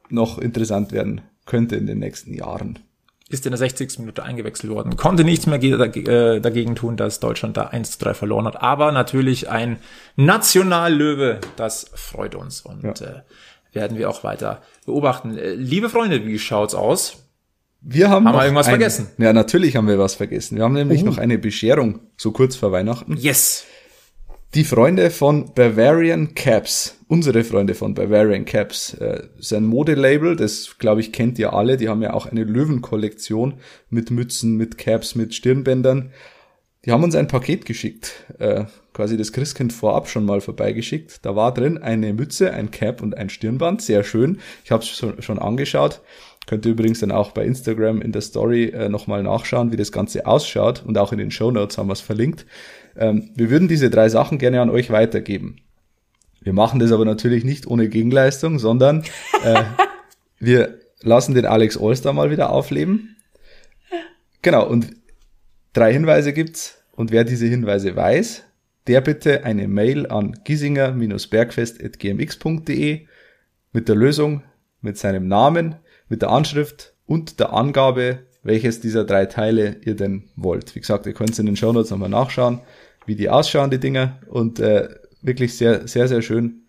[0.09, 2.79] noch interessant werden könnte in den nächsten Jahren.
[3.27, 3.99] Ist in der 60.
[3.99, 8.13] Minute eingewechselt worden, konnte nichts mehr äh, dagegen tun, dass Deutschland da 1 zu 3
[8.13, 8.61] verloren hat.
[8.61, 9.77] Aber natürlich ein
[10.15, 12.91] Nationallöwe, das freut uns und ja.
[12.91, 13.21] äh,
[13.73, 15.37] werden wir auch weiter beobachten.
[15.37, 17.25] Äh, liebe Freunde, wie schaut's aus?
[17.81, 19.07] Wir haben, haben wir irgendwas ein, vergessen?
[19.17, 20.57] Ja, natürlich haben wir was vergessen.
[20.57, 21.05] Wir haben nämlich uh.
[21.05, 23.17] noch eine Bescherung, so kurz vor Weihnachten.
[23.17, 23.65] Yes.
[24.55, 31.01] Die Freunde von Bavarian Caps, unsere Freunde von Bavarian Caps, äh, sein Modelabel, das glaube
[31.01, 33.55] ich kennt ihr alle, die haben ja auch eine Löwenkollektion
[33.89, 36.13] mit Mützen, mit Caps, mit Stirnbändern.
[36.85, 41.25] Die haben uns ein Paket geschickt, äh, quasi das Christkind vorab schon mal vorbeigeschickt.
[41.25, 44.39] Da war drin eine Mütze, ein Cap und ein Stirnband, sehr schön.
[44.63, 45.99] Ich habe es schon angeschaut.
[46.47, 49.91] Könnt ihr übrigens dann auch bei Instagram in der Story äh, nochmal nachschauen, wie das
[49.91, 50.83] Ganze ausschaut.
[50.85, 52.45] Und auch in den Show Notes haben wir es verlinkt.
[52.97, 55.57] Ähm, wir würden diese drei Sachen gerne an euch weitergeben.
[56.41, 59.03] Wir machen das aber natürlich nicht ohne Gegenleistung, sondern
[59.43, 59.63] äh,
[60.39, 63.17] wir lassen den Alex Allstar mal wieder aufleben.
[64.41, 64.95] Genau, und
[65.73, 66.81] drei Hinweise gibt's.
[66.91, 68.43] Und wer diese Hinweise weiß,
[68.87, 73.07] der bitte eine Mail an giesinger-bergfest.gmx.de
[73.73, 74.43] mit der Lösung,
[74.81, 75.75] mit seinem Namen,
[76.07, 80.75] mit der Anschrift und der Angabe, welches dieser drei Teile ihr denn wollt.
[80.75, 82.61] Wie gesagt, ihr könnt es in den Shownotes nochmal nachschauen
[83.05, 84.19] wie die ausschauen, die Dinger.
[84.27, 84.89] Und äh,
[85.21, 86.64] wirklich sehr, sehr, sehr schön.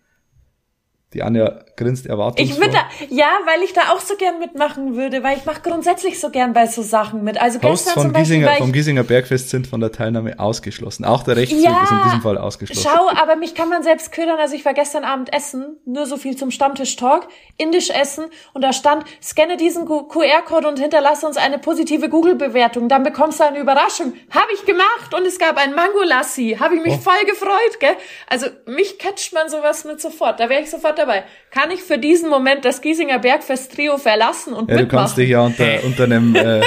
[1.13, 2.45] Die Anja grinst erwartungsvoll.
[2.45, 2.77] Ich würde,
[3.09, 6.51] ja, weil ich da auch so gern mitmachen würde, weil ich mache grundsätzlich so gern
[6.51, 7.39] bei so Sachen mit.
[7.39, 11.05] Also Hosts gestern von zum Beispiel, Giesinger, vom Giesinger Bergfest sind von der Teilnahme ausgeschlossen.
[11.05, 12.89] Auch der Rechtszug ja, ist in diesem Fall ausgeschlossen.
[12.91, 14.37] Schau, aber mich kann man selbst ködern.
[14.37, 18.73] Also ich war gestern Abend essen, nur so viel zum Stammtisch-Talk, indisch essen und da
[18.73, 24.11] stand, scanne diesen QR-Code und hinterlasse uns eine positive Google-Bewertung, dann bekommst du eine Überraschung.
[24.31, 26.57] Habe ich gemacht und es gab ein Mango-Lassi.
[26.59, 27.01] Habe ich mich oh.
[27.01, 27.95] voll gefreut, gell?
[28.27, 30.41] Also mich catcht man sowas mit sofort.
[30.41, 31.23] Da wäre ich sofort dabei.
[31.51, 34.89] Kann ich für diesen Moment das Giesinger Bergfest Trio verlassen und ja, mitmachen?
[34.89, 36.61] Du kannst dich ja unter, unter einem, äh,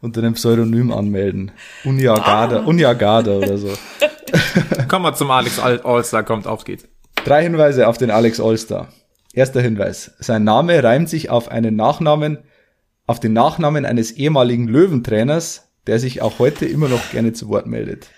[0.00, 1.52] unter einem Pseudonym anmelden.
[1.84, 2.64] Unjagada, ah.
[2.64, 3.72] Unjagada oder so.
[4.88, 6.88] Kommen wir zum Alex Allstar, kommt, auf geht's.
[7.24, 8.88] Drei Hinweise auf den Alex Allstar.
[9.32, 10.12] Erster Hinweis.
[10.18, 12.38] Sein Name reimt sich auf einen Nachnamen,
[13.06, 17.66] auf den Nachnamen eines ehemaligen Löwentrainers, der sich auch heute immer noch gerne zu Wort
[17.66, 18.08] meldet.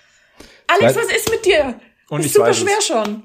[0.67, 1.75] Alex, Zweit was ist mit dir?
[2.09, 3.23] Und ist super schwer schon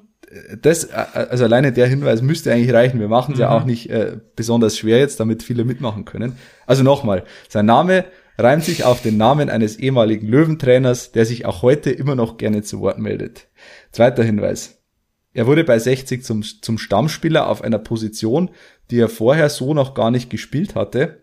[0.61, 3.01] das, also alleine der Hinweis müsste eigentlich reichen.
[3.01, 3.43] Wir machen es mhm.
[3.43, 6.37] ja auch nicht äh, besonders schwer jetzt, damit viele mitmachen können.
[6.67, 8.05] Also nochmal, sein Name
[8.39, 12.63] reimt sich auf den Namen eines ehemaligen Löwentrainers, der sich auch heute immer noch gerne
[12.63, 13.49] zu Wort meldet.
[13.93, 14.83] Zweiter Hinweis.
[15.33, 18.51] Er wurde bei 60 zum, zum Stammspieler auf einer Position,
[18.91, 21.23] die er vorher so noch gar nicht gespielt hatte.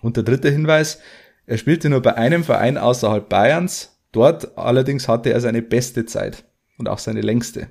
[0.00, 1.00] Und der dritte Hinweis,
[1.46, 6.44] er spielte nur bei einem Verein außerhalb Bayerns, dort allerdings hatte er seine beste Zeit
[6.78, 7.68] und auch seine längste.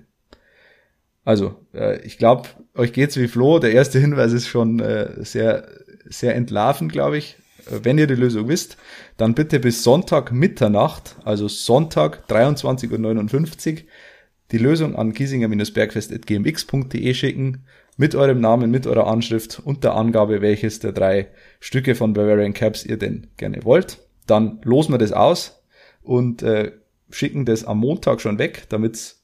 [1.25, 3.59] Also, äh, ich glaube, euch geht's wie Flo.
[3.59, 5.67] Der erste Hinweis ist schon äh, sehr,
[6.05, 7.35] sehr entlarven, glaube ich.
[7.65, 8.77] Äh, wenn ihr die Lösung wisst,
[9.17, 13.79] dann bitte bis Sonntag Mitternacht, also Sonntag 23.59 Uhr,
[14.51, 17.65] die Lösung an giesinger-bergfest.gmx.de schicken,
[17.97, 22.53] mit eurem Namen, mit eurer Anschrift und der Angabe, welches der drei Stücke von Bavarian
[22.53, 23.99] Caps ihr denn gerne wollt.
[24.27, 25.63] Dann losen wir das aus
[26.03, 26.73] und äh,
[27.09, 29.14] schicken das am Montag schon weg, damit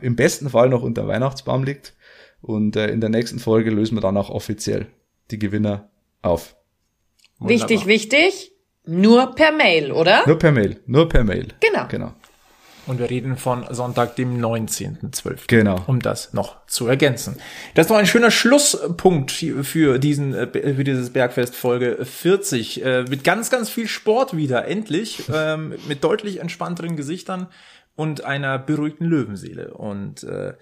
[0.00, 1.94] im besten Fall noch unter Weihnachtsbaum liegt.
[2.40, 4.86] Und äh, in der nächsten Folge lösen wir dann auch offiziell
[5.30, 5.90] die Gewinner
[6.22, 6.56] auf.
[7.38, 7.70] Wunderbar.
[7.70, 8.52] Wichtig, wichtig,
[8.84, 10.26] nur per Mail, oder?
[10.26, 11.48] Nur per Mail, nur per Mail.
[11.60, 11.86] Genau.
[11.88, 12.12] Genau.
[12.86, 15.44] Und wir reden von Sonntag, dem 19.12.
[15.46, 15.82] Genau.
[15.86, 17.36] Um das noch zu ergänzen.
[17.74, 22.84] Das ist noch ein schöner Schlusspunkt für diesen, äh, für dieses Bergfest Folge 40.
[22.84, 25.22] Äh, mit ganz, ganz viel Sport wieder, endlich.
[25.32, 27.48] Ähm, mit deutlich entspannteren Gesichtern
[27.96, 29.74] und einer beruhigten Löwenseele.
[29.74, 30.54] Und äh,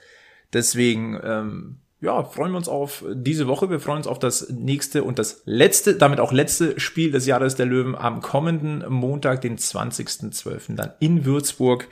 [0.53, 3.70] deswegen ähm, ja, freuen wir uns auf diese Woche.
[3.70, 7.55] Wir freuen uns auf das nächste und das letzte, damit auch letzte Spiel des Jahres
[7.55, 10.74] der Löwen am kommenden Montag, den 20.12.
[10.74, 11.87] dann in Würzburg.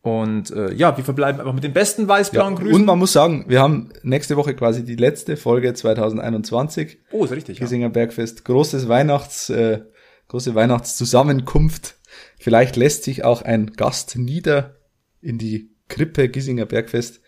[0.00, 2.74] Und äh, ja, wir verbleiben einfach mit den besten weiß-blauen ja, Grüßen.
[2.76, 6.98] Und man muss sagen, wir haben nächste Woche quasi die letzte Folge 2021.
[7.10, 7.58] Oh, ist richtig.
[7.58, 7.92] Giesinger ja.
[7.92, 8.44] Bergfest.
[8.44, 9.80] Großes Weihnachts, äh,
[10.28, 11.96] große Weihnachtszusammenkunft.
[12.38, 14.77] Vielleicht lässt sich auch ein Gast nieder
[15.20, 17.20] in die Krippe Giesinger Bergfest.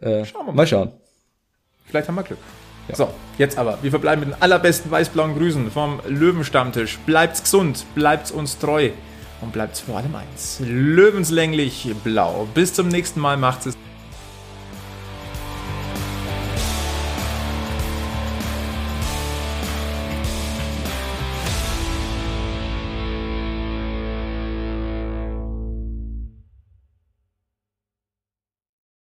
[0.00, 0.52] Äh, schauen wir mal.
[0.52, 0.92] mal schauen.
[1.86, 2.38] Vielleicht haben wir Glück.
[2.88, 2.96] Ja.
[2.96, 3.78] So, jetzt aber.
[3.82, 6.98] Wir verbleiben mit den allerbesten weiß-blauen Grüßen vom Löwenstammtisch.
[7.06, 8.90] Bleibt's gesund, bleibt's uns treu
[9.40, 10.60] und bleibt's vor allem eins.
[10.60, 12.46] Löwenslänglich blau.
[12.54, 13.36] Bis zum nächsten Mal.
[13.36, 13.76] Macht's es